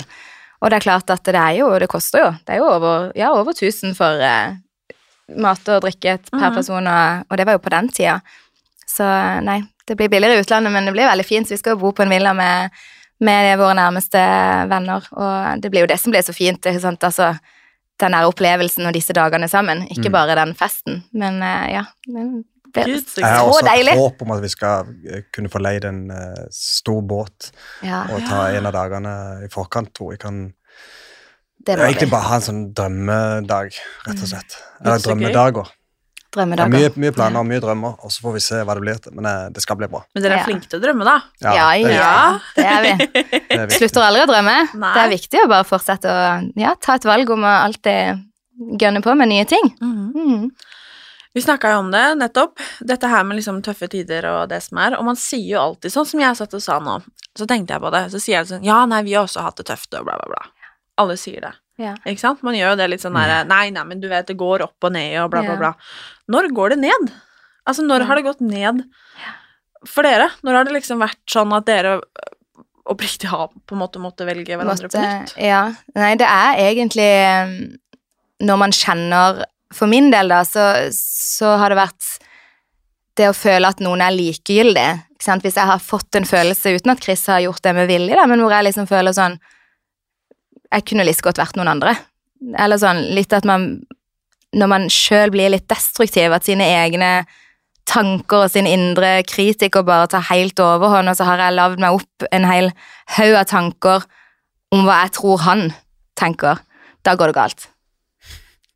[0.58, 2.30] Og det er klart at det er jo Det koster jo.
[2.46, 4.56] Det er jo over, ja, over 1000 for eh,
[5.36, 6.54] mat og drikke per Mhm.
[6.54, 8.20] person, og, og det var jo på den tida.
[8.88, 9.04] Så
[9.44, 11.46] nei, det blir billigere i utlandet, men det blir veldig fint.
[11.48, 12.70] Så vi skal jo bo på en villa med,
[13.20, 14.18] med våre nærmeste
[14.68, 16.60] venner, og det blir jo det som blir så fint.
[16.64, 17.04] Ikke sant?
[17.04, 17.38] Altså,
[18.00, 20.12] den der opplevelsen og disse dagene sammen, ikke Mm.
[20.12, 21.02] bare den festen.
[21.12, 23.24] Men eh, ja, det blir så deilig.
[23.24, 23.94] Jeg har også deilig.
[23.98, 27.50] håp om at vi skal eh, kunne få leid en uh, stor båt
[27.82, 30.52] Ja, og ta en av dagene i forkant, tror jeg kan
[31.68, 32.12] det må Egentlig vi.
[32.16, 33.74] bare ha en sånn drømmedag,
[34.08, 34.56] rett og slett.
[34.80, 35.12] Eller så gøy.
[35.12, 35.66] drømmedager.
[35.68, 36.68] Er Drømmedager.
[36.74, 38.98] mye, mye planer og mye drømmer, og så får vi se hva det blir.
[39.16, 40.02] Men eh, det skal bli bra.
[40.14, 40.44] Men dere er Ja.
[40.44, 41.14] flinke til å drømme, da.
[41.40, 42.40] Ja, ja, det, ja.
[42.56, 42.92] Det er vi.
[43.48, 43.72] det er.
[43.78, 44.56] Slutter aldri å drømme.
[44.76, 44.90] Nei.
[44.96, 46.26] Det er viktig å bare fortsette å
[46.60, 48.24] ja, ta et valg om å alltid
[48.82, 49.72] gønne på med nye ting.
[49.80, 50.50] Mm.
[51.36, 54.78] Vi snakka jo om det nettopp, dette her med liksom tøffe tider og det som
[54.82, 56.96] er, og man sier jo alltid sånn som jeg satt og sa nå,
[57.38, 59.60] så tenkte jeg på det, så sier jeg sånn ja, nei, vi har også hatt
[59.60, 60.46] det tøft og bla, bla, bla.
[60.98, 61.54] Alle sier det.
[61.78, 61.94] Ja.
[62.10, 62.40] Ikke sant?
[62.46, 64.88] Man gjør jo det litt sånn der Nei, nei, men du vet, det går opp
[64.88, 65.74] og ned og bla, bla, bla.
[66.26, 67.12] Når går det ned?
[67.68, 68.82] Altså, når har det gått ned?
[69.86, 73.82] for dere, når har det liksom vært sånn at dere øh, oppriktig har på en
[73.82, 75.34] måte måttet velge hverandre på nytt?
[75.42, 75.66] Ja.
[75.98, 77.10] Nei, det er egentlig
[77.44, 77.52] um,
[78.48, 79.42] Når man kjenner
[79.74, 82.14] For min del, da, så, så har det vært
[83.18, 84.86] det å føle at noen er likegyldig.
[85.16, 85.42] Ikke sant?
[85.42, 88.28] Hvis jeg har fått en følelse uten at Chris har gjort det med vilje, da,
[88.30, 89.34] men hvor jeg liksom føler sånn
[90.74, 91.94] Jeg kunne like godt vært noen andre.
[92.58, 93.80] Eller sånn litt at man
[94.54, 97.26] Når man sjøl blir litt destruktiv, at sine egne
[97.88, 101.98] tanker og sin indre kritiker bare tar helt overhånd, og så har jeg lagd meg
[101.98, 102.70] opp en hel
[103.18, 104.06] haug av tanker
[104.72, 105.66] om hva jeg tror han
[106.16, 106.62] tenker.
[107.04, 107.68] Da går det galt.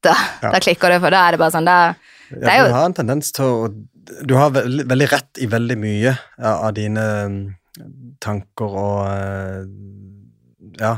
[0.04, 0.12] Da,
[0.42, 0.50] Ja.
[0.52, 1.94] da klikker det, for da er det bare sånn da,
[2.28, 3.72] det Ja, du har en tendens til å
[4.26, 7.54] Du har veldig, veldig rett i veldig mye av dine mm,
[8.20, 9.62] tanker og eh,
[10.80, 10.96] Ja,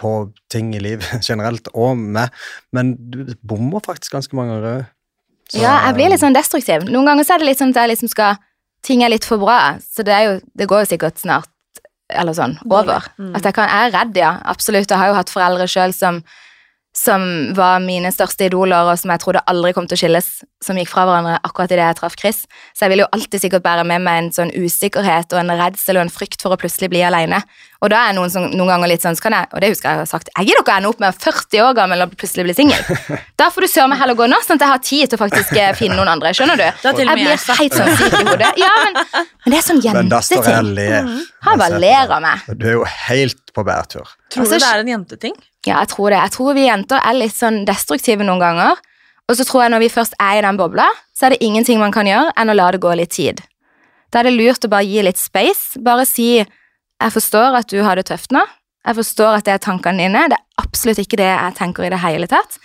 [0.00, 0.12] på
[0.52, 2.32] ting i livet generelt, og meg,
[2.72, 4.90] men du bommer faktisk ganske mange ganger òg.
[5.52, 6.86] Ja, jeg blir litt sånn destruktiv.
[6.88, 8.40] Noen ganger så er det litt sånn at jeg liksom skal
[8.82, 11.46] Ting er litt for bra, så det er jo Det går jo sikkert snart
[12.12, 13.04] eller sånn over.
[13.14, 13.34] Mm.
[13.38, 14.32] At jeg kan Jeg er redd, ja.
[14.50, 14.90] Absolutt.
[14.90, 16.18] Jeg har jo hatt foreldre sjøl som
[16.92, 17.22] som
[17.56, 20.26] var mine største idoler, og som jeg trodde aldri kom til å skilles,
[20.62, 22.42] som gikk fra hverandre akkurat idet jeg traff Chris.
[22.76, 25.96] Så jeg vil jo alltid sikkert bære med meg en sånn usikkerhet og en redsel
[25.96, 27.38] og en frykt for å plutselig bli alene.
[27.82, 29.88] Og da er noen som noen ganger litt sånn, så kan jeg, og det husker
[29.88, 32.44] jeg har sagt, jeg gidder ikke å ende opp med 40 år gammel og plutselig
[32.50, 32.82] bli singel.
[33.40, 35.20] Da får du søren meg heller gå nå, sånn at jeg har tid til å
[35.24, 36.30] faktisk eh, finne noen andre.
[36.36, 36.66] Skjønner du?
[36.84, 38.52] Jeg blir helt sånn syk i hodet.
[38.60, 41.08] Ja, men, men det er sånn jenteting.
[41.08, 41.16] Mm.
[41.48, 42.44] Han bare ler av meg.
[42.60, 44.12] Du er jo helt på bærtur.
[44.30, 45.34] Tror Altså, du det er en jenteting?
[45.66, 46.18] Ja, jeg tror det.
[46.18, 48.80] Jeg tror vi jenter er litt sånn destruktive noen ganger.
[49.30, 51.78] Og så tror jeg når vi først er i den bobla, så er det ingenting
[51.80, 53.40] man kan gjøre enn å la det gå litt tid.
[54.12, 55.80] Da er det lurt å bare gi litt space.
[55.80, 58.46] Bare si 'Jeg forstår at du har det tøft nå'.
[58.86, 60.28] Jeg forstår at det er tankene dine.
[60.28, 62.58] Det er absolutt ikke det jeg tenker i det hele tatt.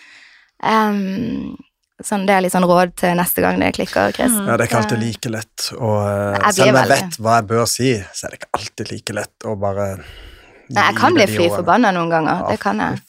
[0.63, 1.55] Um,
[2.01, 4.33] sånn, det er litt sånn råd til neste gang det klikker, Chris.
[4.33, 7.47] Ja, det er ikke alltid like lett å eh, Selv om jeg vet hva jeg
[7.53, 9.87] bør si, så er det ikke alltid like lett å bare
[10.69, 12.43] Nei, jeg kan bli fly forbanna noen ganger.
[12.43, 13.01] Ja, Det kan jeg.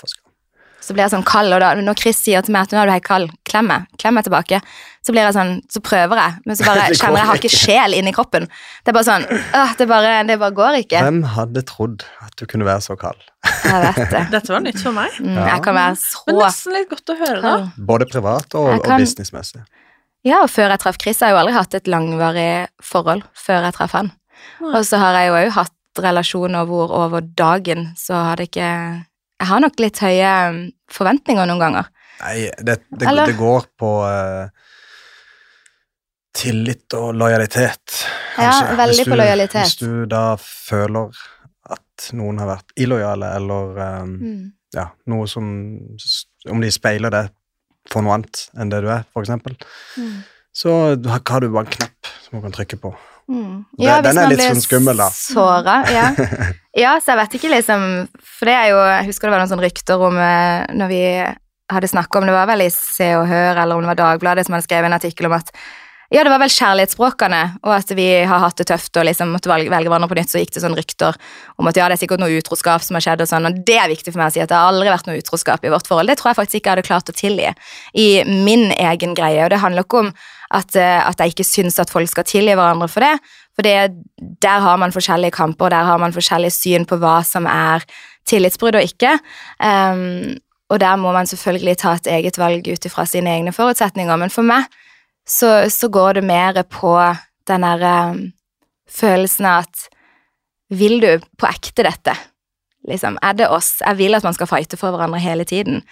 [0.88, 2.86] Så blir jeg sånn kald, og da, når Chris sier til meg at nå er
[2.88, 4.60] du helt kald, klem meg, klem meg tilbake,
[5.04, 7.96] så blir jeg sånn, så prøver jeg, men så bare kjenner jeg har ikke sjel
[7.98, 8.46] inni kroppen.
[8.86, 11.02] Det er bare sånn, øh, det bare, det bare går ikke.
[11.04, 13.20] Hvem hadde trodd at du kunne være så kald?
[13.66, 14.22] Jeg vet det.
[14.38, 15.18] Dette var nytt for meg.
[15.20, 15.98] Mm, jeg kan være
[16.30, 17.54] Men nesten litt godt å høre, da.
[17.92, 19.64] Både privat og, kan- og businessmessig.
[20.24, 22.50] Ja, og før jeg traff Chris, har jeg jo aldri hatt et langvarig
[22.82, 24.08] forhold før jeg traff han.
[24.72, 25.74] Og så har jeg jo òg hatt
[26.04, 28.70] relasjoner hvor over dagen så har det ikke
[29.38, 30.56] Jeg har nok litt høye um,
[30.90, 31.90] forventninger noen ganger.
[32.20, 34.48] Nei, det, det, det går på uh,
[36.38, 38.04] tillit og lojalitet,
[38.38, 39.64] Ja, veldig du, på lojalitet.
[39.64, 41.14] Hvis du da føler
[41.70, 44.52] at noen har vært illojale, eller um, Mm.
[44.74, 45.46] ja, noe som
[46.48, 47.28] Om de speiler det
[47.90, 49.56] for noe annet enn det du er, for eksempel,
[49.96, 50.22] Mm.
[50.54, 50.74] så
[51.08, 52.94] har har du bare en knapp som du kan trykke på.
[53.28, 53.64] Mm.
[53.76, 55.08] Det- den er litt sånn skummel, da.
[55.12, 56.06] Såret, ja.
[56.84, 57.82] ja, så jeg vet ikke liksom
[58.24, 61.02] For det er jo Jeg husker det var noen sånne rykter om eh, når vi
[61.68, 64.46] hadde snakka om det var vel i Se og Hør, eller om det var Dagbladet
[64.46, 65.52] som hadde skrevet en artikkel om at
[66.08, 69.50] ja, det var vel kjærlighetsspråkene, og at vi har hatt det tøft og liksom måtte
[69.50, 71.18] velge, hverandre på nytt, så gikk det sånn rykter
[71.60, 73.76] om at ja, det er sikkert noe utroskap som har skjedd og sånn, og det
[73.76, 75.90] er viktig for meg å si at det har aldri vært noe utroskap i vårt
[75.90, 76.08] forhold.
[76.08, 77.52] Det tror jeg faktisk ikke jeg hadde klart å tilgi
[78.00, 80.10] i min egen greie, og det handler ikke om
[80.48, 83.12] at, eh, at jeg ikke syns at folk skal tilgi hverandre for det,
[83.58, 83.76] for det,
[84.40, 87.84] der har man forskjellige kamper, og der har man forskjellige syn på hva som er
[88.28, 89.16] tillitsbrudd og ikke.
[89.60, 90.38] Um,
[90.72, 94.32] og der må man selvfølgelig ta et eget valg ut ifra sine egne forutsetninger, men
[94.32, 94.68] for meg
[95.28, 96.94] så, så går det mer på
[97.48, 98.24] den derre um,
[98.88, 99.86] følelsen av at
[100.72, 101.10] vil du
[101.40, 102.14] på ekte dette?
[102.88, 103.78] Liksom, er det oss?
[103.82, 105.82] Jeg vil at man skal fighte for hverandre hele tiden.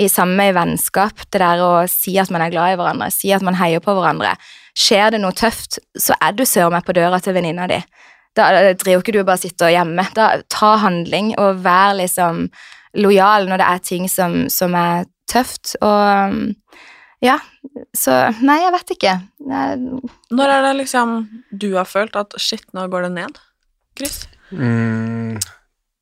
[0.00, 3.44] I samme vennskap, det der å si at man er glad i hverandre, si at
[3.44, 4.34] man heier på hverandre.
[4.76, 7.80] Skjer det noe tøft, så er du søren meg på døra til venninna di.
[8.36, 10.04] Da driver ikke du bare sitter hjemme.
[10.16, 12.46] Da, ta handling og vær liksom
[12.96, 15.74] lojal når det er ting som, som er tøft.
[15.84, 16.42] Og um,
[17.24, 17.38] ja,
[17.96, 18.14] så
[18.44, 19.12] Nei, jeg vet ikke.
[19.48, 20.00] Jeg,
[20.36, 21.18] Når er det liksom
[21.50, 23.38] du har følt at shit, nå går det ned?
[23.96, 24.26] Chris?
[24.52, 25.38] Mm,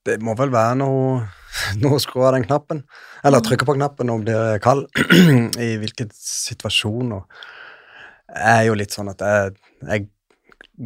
[0.05, 1.21] det må vel være noe,
[1.83, 2.83] noe å skru av den knappen.
[3.25, 4.35] Eller trykke på knappen og bli
[4.65, 4.89] kald.
[5.67, 7.15] I hvilken situasjon.
[7.21, 9.55] Og jeg er jo litt sånn at jeg,
[9.87, 10.09] jeg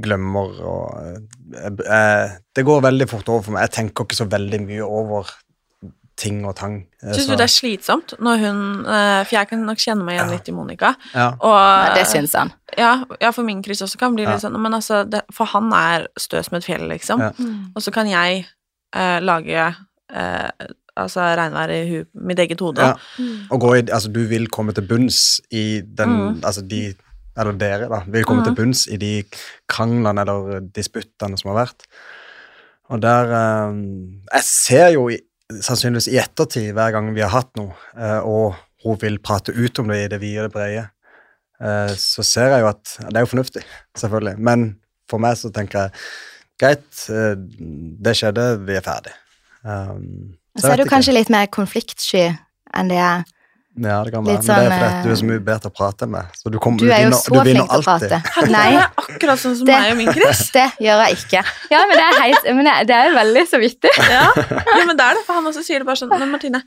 [0.05, 3.69] glemmer og jeg, jeg, Det går veldig fort over for meg.
[3.69, 5.33] Jeg tenker ikke så veldig mye over
[6.19, 6.81] ting og tang.
[7.03, 8.61] Eh, Syns du det er slitsomt når hun
[8.91, 10.35] eh, For jeg kan nok kjenne meg igjen Ja.
[10.35, 10.91] litt i Monica.
[11.15, 11.29] Ja.
[11.39, 12.51] Og, Nei, det syns han.
[12.77, 14.33] Ja, ja, for min Chris også kan bli Ja.
[14.35, 17.23] litt sånn Men altså, det, for han er stø som et fjell, liksom.
[17.23, 17.31] Ja.
[17.77, 18.47] Og så kan jeg
[18.97, 19.69] eh, lage
[20.11, 20.51] eh,
[20.99, 22.83] altså regnvær i hu mitt eget hode.
[22.83, 22.97] Ja.
[23.55, 26.41] Og gå i, altså, du vil komme til bunns i den Mm.
[26.43, 26.95] Altså de
[27.39, 29.23] eller dere, da, vil komme til bunns i de
[29.71, 31.85] kranglene eller disputtene som har vært.
[32.91, 33.77] Og der eh,
[34.35, 35.19] Jeg ser jo i,
[35.49, 39.81] sannsynligvis i ettertid, hver gang vi har hatt noe, eh, og hun vil prate ut
[39.81, 40.85] om det i det vide og det brede,
[41.61, 43.65] eh, så ser jeg jo at Det er jo fornuftig,
[43.97, 44.69] selvfølgelig, men
[45.09, 45.91] for meg så tenker jeg
[46.61, 47.35] greit, eh,
[48.05, 49.15] det skjedde, vi er ferdig.
[49.65, 52.29] Um, så, så er du kanskje litt mer konfliktsky
[52.77, 53.25] enn det er.
[53.79, 54.43] Ja, det kan være.
[54.43, 56.09] Sånn, Men det er sånn, fordi du er så eh, mye bedre til å prate
[56.11, 56.37] med.
[56.41, 58.21] Så du, kommer, Du er jo vinner, så flink til å prate.
[58.57, 60.43] Nei, Det er akkurat sånn som Det- meg og min Chris.
[60.59, 61.43] det gjør jeg ikke.
[61.73, 63.95] Ja, men det er, helt, men det, det er jo veldig så vittig.
[64.09, 64.27] Ja.
[64.35, 66.63] ja, men det er det, for han også sier det bare sånn Men Martine,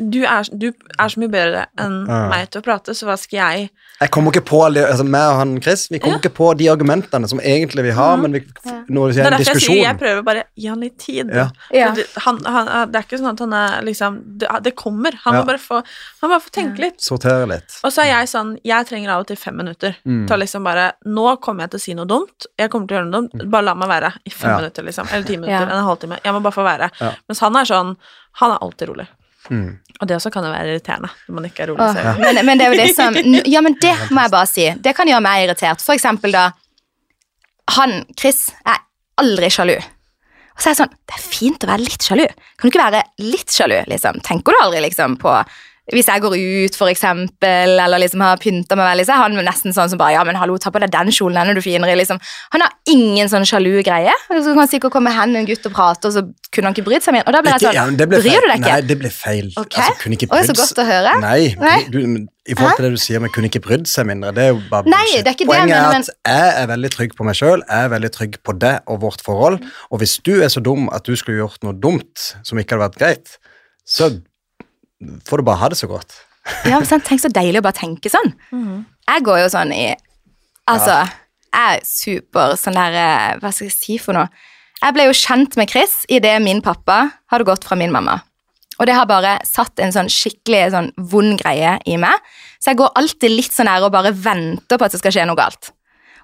[0.00, 2.28] du er, du er så mye bedre enn Ja.
[2.30, 3.70] meg til å prate, så hva skal jeg
[4.00, 6.66] Jeg kommer ikke på alle, altså meg og han Chris, vi kommer ikke på de
[6.72, 8.40] argumentene som egentlig vi har, men vi,
[8.88, 10.80] når Det det er er en derfor jeg sier diskusjon jeg prøver bare gi han
[10.80, 11.30] litt tid.
[11.34, 11.44] Ja.
[11.70, 11.90] Ja.
[11.94, 15.12] Det, han, han, det er ikke sånn at han er liksom Det, det kommer.
[15.24, 15.40] Han Ja.
[15.42, 17.00] må bare få Han må bare få tenke litt.
[17.00, 17.78] Sortere litt.
[17.84, 20.26] Og så er jeg sånn Jeg trenger av og til fem minutter Mm.
[20.26, 22.46] til å liksom bare Nå kommer jeg til å si noe dumt.
[22.58, 23.50] Jeg kommer til å gjøre noe dumt.
[23.50, 24.56] Bare la meg være i fem Ja.
[24.58, 25.06] minutter, liksom.
[25.12, 25.68] Eller ti minutter.
[25.68, 25.78] Ja.
[25.78, 26.18] En halvtime.
[26.24, 26.90] Jeg må bare få være.
[27.00, 27.12] Ja.
[27.28, 27.96] Mens han er sånn
[28.40, 29.06] Han er alltid rolig.
[29.50, 29.78] Mm.
[30.00, 32.12] Og det også kan jo være irriterende når man ikke er rolig Åh, Ja.
[32.20, 33.16] men, men det er jo det som
[33.54, 34.68] Ja, men det må jeg bare si.
[34.84, 35.82] Det kan gjøre meg irritert.
[35.82, 36.44] For eksempel da
[37.76, 38.78] Han, Chris, er
[39.22, 39.74] aldri sjalu.
[39.78, 42.24] Og så er jeg sånn Det er fint å være litt sjalu.
[42.28, 44.18] Kan du ikke være litt sjalu, liksom?
[44.26, 45.34] Tenker du aldri liksom på
[45.90, 49.34] hvis jeg går ut, for eksempel, eller liksom har pynta meg veldig, så er han
[49.42, 51.62] nesten sånn som bare Ja, men hallo, ta på deg den kjolen, den er du
[51.64, 52.20] finere i, liksom.
[52.54, 54.12] Han har ingen sånn sjalu greie.
[54.30, 56.22] Så kan han sikkert komme hen med en gutt og prate, og så
[56.54, 57.26] kunne han ikke brydd seg mer.
[57.26, 58.38] Og da ble jeg sånn ja, ble Bryr feil.
[58.44, 58.70] du deg ikke?
[58.76, 59.50] Nei, det ble feil.
[59.58, 59.82] Okay.
[59.82, 61.16] Altså, kunne ikke Oi, så godt å høre.
[61.26, 61.76] Nei, Nei.
[61.90, 61.98] Du,
[62.46, 64.62] I forhold til det du sier, men kunne ikke brydd seg mindre, det er jo
[64.70, 65.24] bare Nei, bullshit.
[65.26, 67.62] det er ikke det, Poenget men- er at jeg er veldig trygg på meg sjøl,
[67.68, 69.58] jeg er veldig trygg på det og vårt forhold,
[69.90, 72.86] og hvis du er så dum at du skulle gjort noe dumt som ikke hadde
[72.88, 73.38] vært greit,
[73.86, 74.10] så
[75.28, 76.18] får du bare ha det så godt.
[76.66, 78.32] Ja, men sant, Tenk så deilig å bare tenke sånn.
[78.50, 79.92] Jeg går jo sånn i
[80.70, 80.96] Altså,
[81.52, 84.26] jeg er super sånn der eh, Hva skal jeg si for noe?
[84.82, 86.96] Jeg ble jo kjent med Chris idet min pappa
[87.30, 88.16] hadde gått fra min mamma.
[88.80, 92.18] Og det har bare satt en sånn skikkelig sånn vond greie i meg.
[92.58, 95.26] Så jeg går alltid litt sånn her og bare venter på at det skal skje
[95.30, 95.70] noe galt.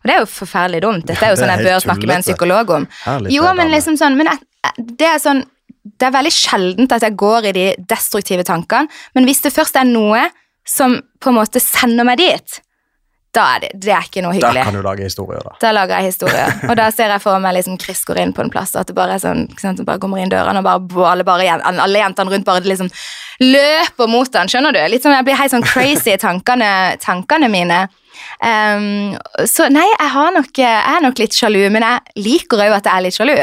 [0.01, 1.07] Og det er jo forferdelig dumt.
[1.07, 2.89] Dette er jo Ja, det er sånn jeg bør snakke med en psykolog om.
[3.05, 4.33] Herlig Jo, men liksom sånn Men
[4.79, 5.45] det er sånn
[5.99, 9.76] Det er veldig sjeldent at jeg går i de destruktive tankene, men hvis det først
[9.80, 10.26] er noe
[10.68, 12.59] som på en måte sender meg dit,
[13.36, 14.62] da er det, det er ikke noe Da hyggelig.
[14.64, 15.53] kan du lage historier, da.
[15.61, 16.55] Da lager jeg historier.
[16.70, 18.89] Og da ser jeg for meg liksom Chris går inn på en plass, og at
[18.91, 22.01] det bare er sånn ikke sant, bare kommer inn dørene, og bare, alle, bare, alle
[22.01, 22.89] jentene rundt bare liksom
[23.45, 24.80] løper mot han, skjønner du?
[24.91, 26.70] Litt sånn, Jeg blir helt sånn crazy i tankene,
[27.05, 27.82] tankene mine.
[28.43, 29.14] Um,
[29.47, 32.89] så nei, jeg, har nok, jeg er nok litt sjalu, men jeg liker òg at
[32.89, 33.36] jeg er litt sjalu.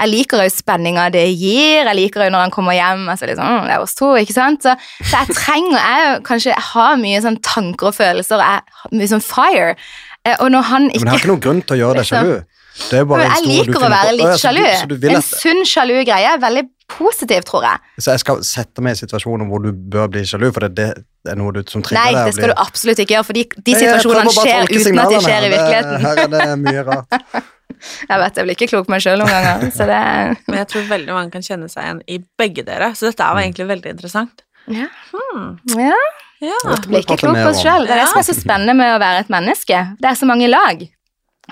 [0.00, 1.84] Jeg liker òg spenninga det gir.
[1.84, 3.08] Jeg liker òg når han kommer hjem.
[3.12, 4.62] altså liksom, «Mm, det er oss to, ikke sant?
[4.64, 4.74] Så,
[5.04, 8.40] så jeg trenger jeg, kanskje, jeg har mye sånn tanker og følelser.
[8.40, 9.76] Jeg mye sånn fire.
[10.24, 12.04] Eh, Og når han ikke Men jeg har ikke noen grunn til å gjøre deg
[12.04, 12.24] Liksom.
[12.24, 12.44] sjalu.
[12.90, 14.64] Det jeg liker å være litt sjalu.
[15.10, 17.78] En sunn sjalu greie er veldig positiv, tror jeg.
[18.02, 20.74] Så jeg skal sette meg i situasjoner hvor du bør bli sjalu, for det,
[21.24, 22.18] det er noe du, som trigger deg.
[22.18, 25.46] Nei, det skal du absolutt ikke gjøre, for de, situasjonene skjer uten at de skjer
[25.46, 26.06] i virkeligheten.
[26.06, 27.50] Her er det mye rart.
[28.08, 29.66] Jeg vet, jeg blir ikke klok på meg sjøl noen ganger.
[29.76, 30.00] Så det
[30.46, 33.34] Men jeg tror veldig mange kan kjenne seg igjen i begge dere, så dette Mm.
[33.34, 34.42] var egentlig veldig interessant.
[34.70, 34.86] Ja.
[35.12, 35.46] Hmm.
[35.76, 35.98] ja.
[36.40, 36.56] Ja.
[36.86, 37.84] Blir ikke klok på oss sjøl.
[37.84, 39.80] Det er det som er så spennende med å være et menneske.
[40.00, 40.80] Det er så mange lag.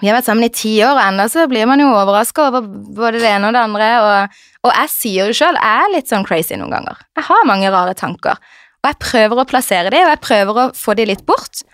[0.00, 2.64] Vi har vært sammen i ti år, og ennå så blir man jo overraska over
[2.96, 3.88] både det ene og det andre.
[4.06, 7.00] Og, og jeg sier jo sjøl, jeg er litt sånn crazy noen ganger.
[7.18, 8.38] Jeg har mange rare tanker.
[8.78, 11.64] Og jeg prøver å plassere dem, og jeg prøver å få dem litt bort.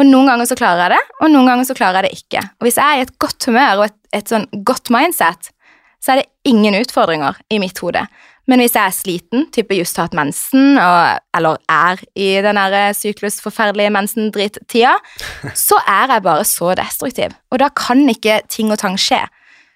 [0.00, 2.42] Og noen ganger så klarer jeg det, og noen ganger så klarer jeg det ikke.
[2.56, 5.50] Og hvis jeg er i et godt humør og et, et sånn godt mindset,
[6.00, 8.06] så er det ingen utfordringer i mitt hode.
[8.48, 12.58] Men hvis jeg er sliten, type just hatt mensen, og, eller er i den
[12.96, 14.96] syklusforferdelige mensen-drittida,
[15.54, 17.36] så er jeg bare så destruktiv.
[17.52, 19.20] Og da kan ikke ting og tang skje.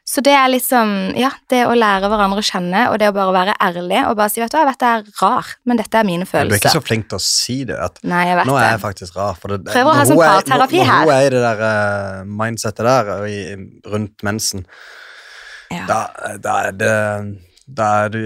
[0.04, 3.32] Så det er liksom, ja, det å lære hverandre å kjenne, og det å bare
[3.32, 6.04] være ærlig, og bare si, vet du jeg vet det er rar, men dette er
[6.04, 6.50] mine følelser.
[6.50, 7.78] Du er ikke så flink til å si det.
[7.80, 9.38] At Nei, jeg vet nå er jeg faktisk rar.
[9.40, 10.90] For det, Prøver å ha sånn er- parterapi her.
[10.92, 13.38] når hun er i det der uh, mindsetet der i,
[13.94, 14.66] rundt mensen,
[15.72, 15.86] Ja.
[15.88, 16.02] da,
[16.44, 16.92] da er det
[17.66, 18.20] Da er du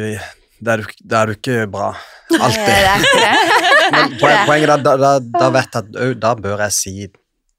[0.61, 1.93] da er du, da er du ikke bra.
[2.35, 3.07] Alltid.
[3.95, 6.95] Men poenget er da, da, da vet jeg at da bør jeg si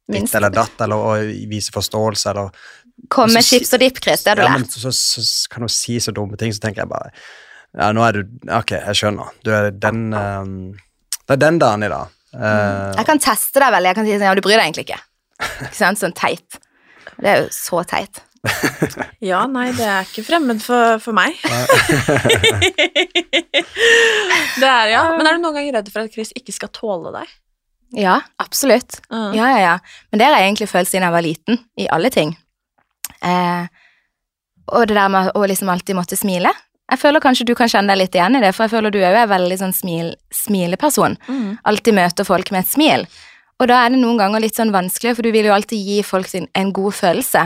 [0.10, 2.50] ditt eller datt, eller vise forståelse, eller
[3.08, 5.66] Kom med chips og dipp, Chris, det har du ja, men så, så, så kan
[5.66, 7.10] du si så dumme ting, så tenker jeg bare
[7.78, 8.24] Ja, nå er du
[8.54, 9.30] Ok, jeg skjønner.
[9.46, 10.56] Du er den um,
[11.26, 12.16] Det er den dagen i dag.
[12.34, 14.86] Uh, Jeg kan teste deg veldig, jeg kan si sånn, ja, du bryr deg egentlig
[14.90, 15.00] ikke.
[15.70, 16.60] Ikke sant, sånn teit.
[17.20, 18.22] Det er jo så teit.
[19.20, 21.36] Ja, nei, det er ikke fremmed for, for meg.
[24.60, 25.04] det er, ja.
[25.18, 27.34] Men er du noen gang redd for at Chris ikke skal tåle deg?
[28.00, 29.00] Ja, absolutt.
[29.10, 29.34] Mm.
[29.36, 29.76] Ja, ja, ja.
[30.12, 32.36] Men det har jeg egentlig følt siden jeg var liten, i alle ting.
[33.26, 33.68] Eh,
[34.70, 36.52] og det der med å liksom alltid måtte smile.
[36.90, 39.00] Jeg føler kanskje du kan kjenne deg litt igjen i det, for jeg føler du
[39.02, 41.18] er jo en veldig sånn smil, smileperson.
[41.28, 41.50] Mm.
[41.70, 43.06] Alltid møter folk med et smil.
[43.60, 46.00] Og da er det noen ganger litt sånn vanskelig, for du vil jo alltid gi
[46.06, 47.46] folk sin, en god følelse.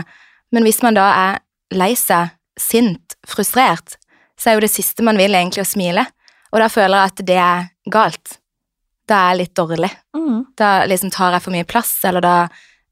[0.54, 1.42] Men hvis man da er
[1.74, 3.96] lei seg, sint, frustrert,
[4.38, 6.06] så er jo det siste man vil egentlig å smile.
[6.54, 8.38] Og da føler jeg at det er galt.
[9.10, 9.90] Da er jeg litt dårlig.
[10.16, 10.38] Mm.
[10.56, 12.36] Da liksom tar jeg for mye plass, eller da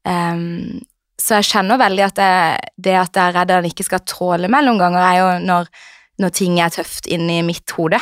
[0.05, 0.83] ehm,
[1.23, 4.49] Så jeg kjenner veldig at jeg, det at jeg er redd han ikke skal tåle
[4.51, 5.71] meg noen ganger, er jo når,
[6.19, 8.01] når ting er tøft inni mitt hode.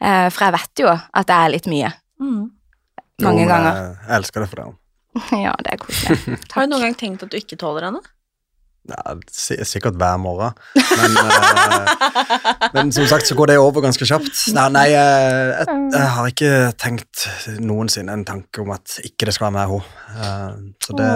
[0.00, 1.92] Eh, for jeg vet jo at det er litt mye.
[2.22, 2.42] Mm.
[3.24, 3.70] Mange Jo, ganger.
[3.80, 4.68] Jeg, jeg elsker det for det.
[5.46, 6.36] ja, det er koselig.
[6.54, 8.04] Har du noen gang tenkt at du ikke tåler henne?
[8.86, 9.16] Ja,
[9.66, 10.54] sikkert hver morgen.
[10.76, 14.44] Men, uh, men som sagt så går det over ganske kjapt.
[14.54, 17.24] Nei, nei eh, jeg, jeg har ikke tenkt
[17.58, 19.80] noensinne en tanke om at ikke det skal være med henne.
[20.14, 21.10] Uh, så det,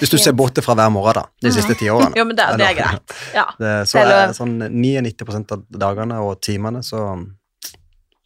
[0.00, 2.16] hvis du ser bort fra hver morgen, da, de siste ti årene.
[2.18, 3.14] Jo, men det, det er greit.
[3.36, 3.46] Ja.
[3.62, 7.14] Det, så er det sånn 99 av dagene og timene, så,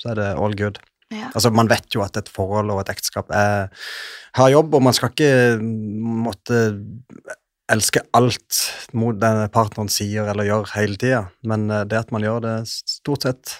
[0.00, 0.80] så er det all good.
[1.14, 1.30] Ja.
[1.32, 3.70] Altså, man vet jo at et forhold og et ekteskap er,
[4.38, 6.60] har jobb, og man skal ikke måtte
[7.72, 8.60] elske alt
[8.96, 12.56] mot den partneren sier eller gjør hele tida, men eh, det at man gjør det
[12.68, 13.54] stort sett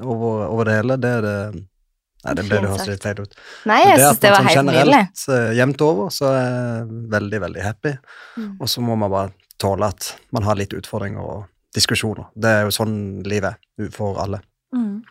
[0.00, 1.36] over, over det hele, det er det
[2.24, 3.32] Nei, det ble det høres litt feil ut.
[3.66, 4.98] Nei, Men jeg at syns det man var sånn helt nydelig.
[5.02, 7.94] generelt, eh, Jevnt over, så er jeg veldig, veldig happy.
[8.36, 8.52] Mm.
[8.60, 12.28] Og så må man bare tåle at man har litt utfordringer og diskusjoner.
[12.38, 12.94] Det er jo sånn
[13.26, 14.40] livet er for alle.
[14.74, 15.02] Mm.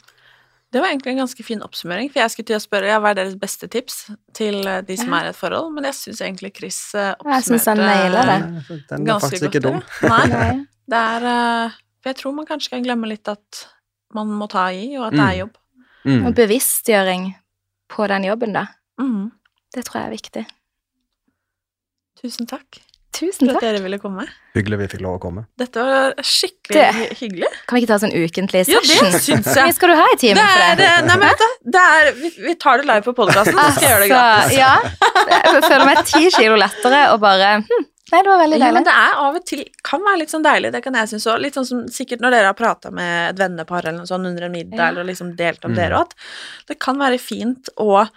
[0.72, 3.09] Det var egentlig en ganske fin oppsummering, for jeg skulle til å spørre ja, hva
[3.12, 5.20] er deres beste tips til eh, de som Ja.
[5.20, 8.39] er i et forhold, men jeg syns egentlig Chris oppsummerte Jeg synes han nailer det.
[8.88, 9.82] Den er faktisk ikke dum.
[10.07, 13.66] Nei, det er eh, For jeg tror man kanskje kan glemme litt at
[14.16, 15.57] man må ta i, og at det er jobb.
[16.05, 16.25] Mm.
[16.27, 17.27] Og bevisstgjøring
[17.91, 18.65] på den jobben, da.
[19.01, 19.29] Mm.
[19.75, 20.45] Det tror jeg er viktig.
[22.21, 22.79] Tusen takk
[23.11, 24.23] Tusen for at dere ville komme.
[24.55, 25.41] Hyggelig vi fikk lov å komme.
[25.59, 27.49] Dette var skikkelig Det- hyggelig.
[27.67, 29.11] Kan vi ikke ta sånn ukentlig Ja, session?
[29.11, 30.77] det syns Hvor mye skal du ha i timen Det for det?
[30.79, 31.05] det?
[31.09, 33.83] nei, men vet du, det er, vi, vi tar det live på podkasten, så skal
[33.83, 34.45] jeg gjøre det gratis.
[34.45, 35.51] Altså, ja.
[35.51, 38.84] Jeg føler meg ti kilo lettere og bare hm, Nei, det var veldig Ja, men
[38.84, 41.39] det er av og til kan være litt sånn deilig, det kan jeg synes òg.
[41.41, 44.43] Litt sånn som sikkert når dere har prata med et vennepar eller noe sånt under
[44.43, 44.88] en middag, Ja.
[44.89, 45.76] eller liksom delt om Mm.
[45.78, 46.14] dere, òg, at
[46.68, 48.09] det kan være fint å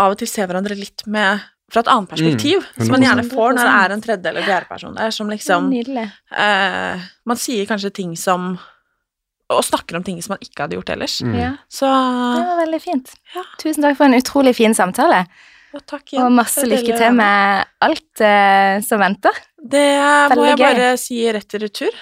[0.00, 1.40] av og til se hverandre litt med
[1.70, 4.42] fra et annet perspektiv, Mm, som man gjerne får når det er en tredje eller
[4.42, 6.12] fjerde person der, som liksom Nydelig.
[6.36, 8.58] eh, Man sier kanskje ting som
[9.52, 11.20] Og snakker om ting som man ikke hadde gjort ellers.
[11.22, 11.34] Mm.
[11.34, 11.82] Ja, Så
[12.38, 13.14] det var veldig fint.
[13.34, 13.42] Ja.
[13.58, 15.26] Tusen takk for en utrolig fin samtale,
[15.74, 16.24] og takk igjen.
[16.24, 19.42] og masse lykke til med alt eh, som venter.
[19.60, 19.86] Det
[20.34, 20.64] må jeg gøy.
[20.64, 22.00] bare si rett i retur.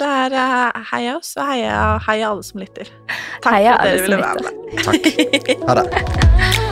[0.00, 2.88] Det er uh, heia oss, og heia, heia alle som lytter.
[3.42, 4.82] Takk Heia for at dere ville være med.
[4.86, 5.56] Takk.
[5.68, 6.66] Ha det.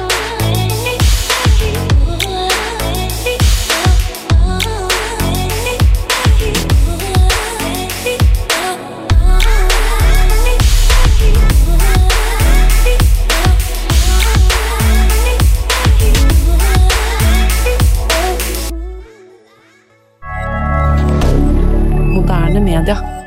[22.78, 23.17] Canada.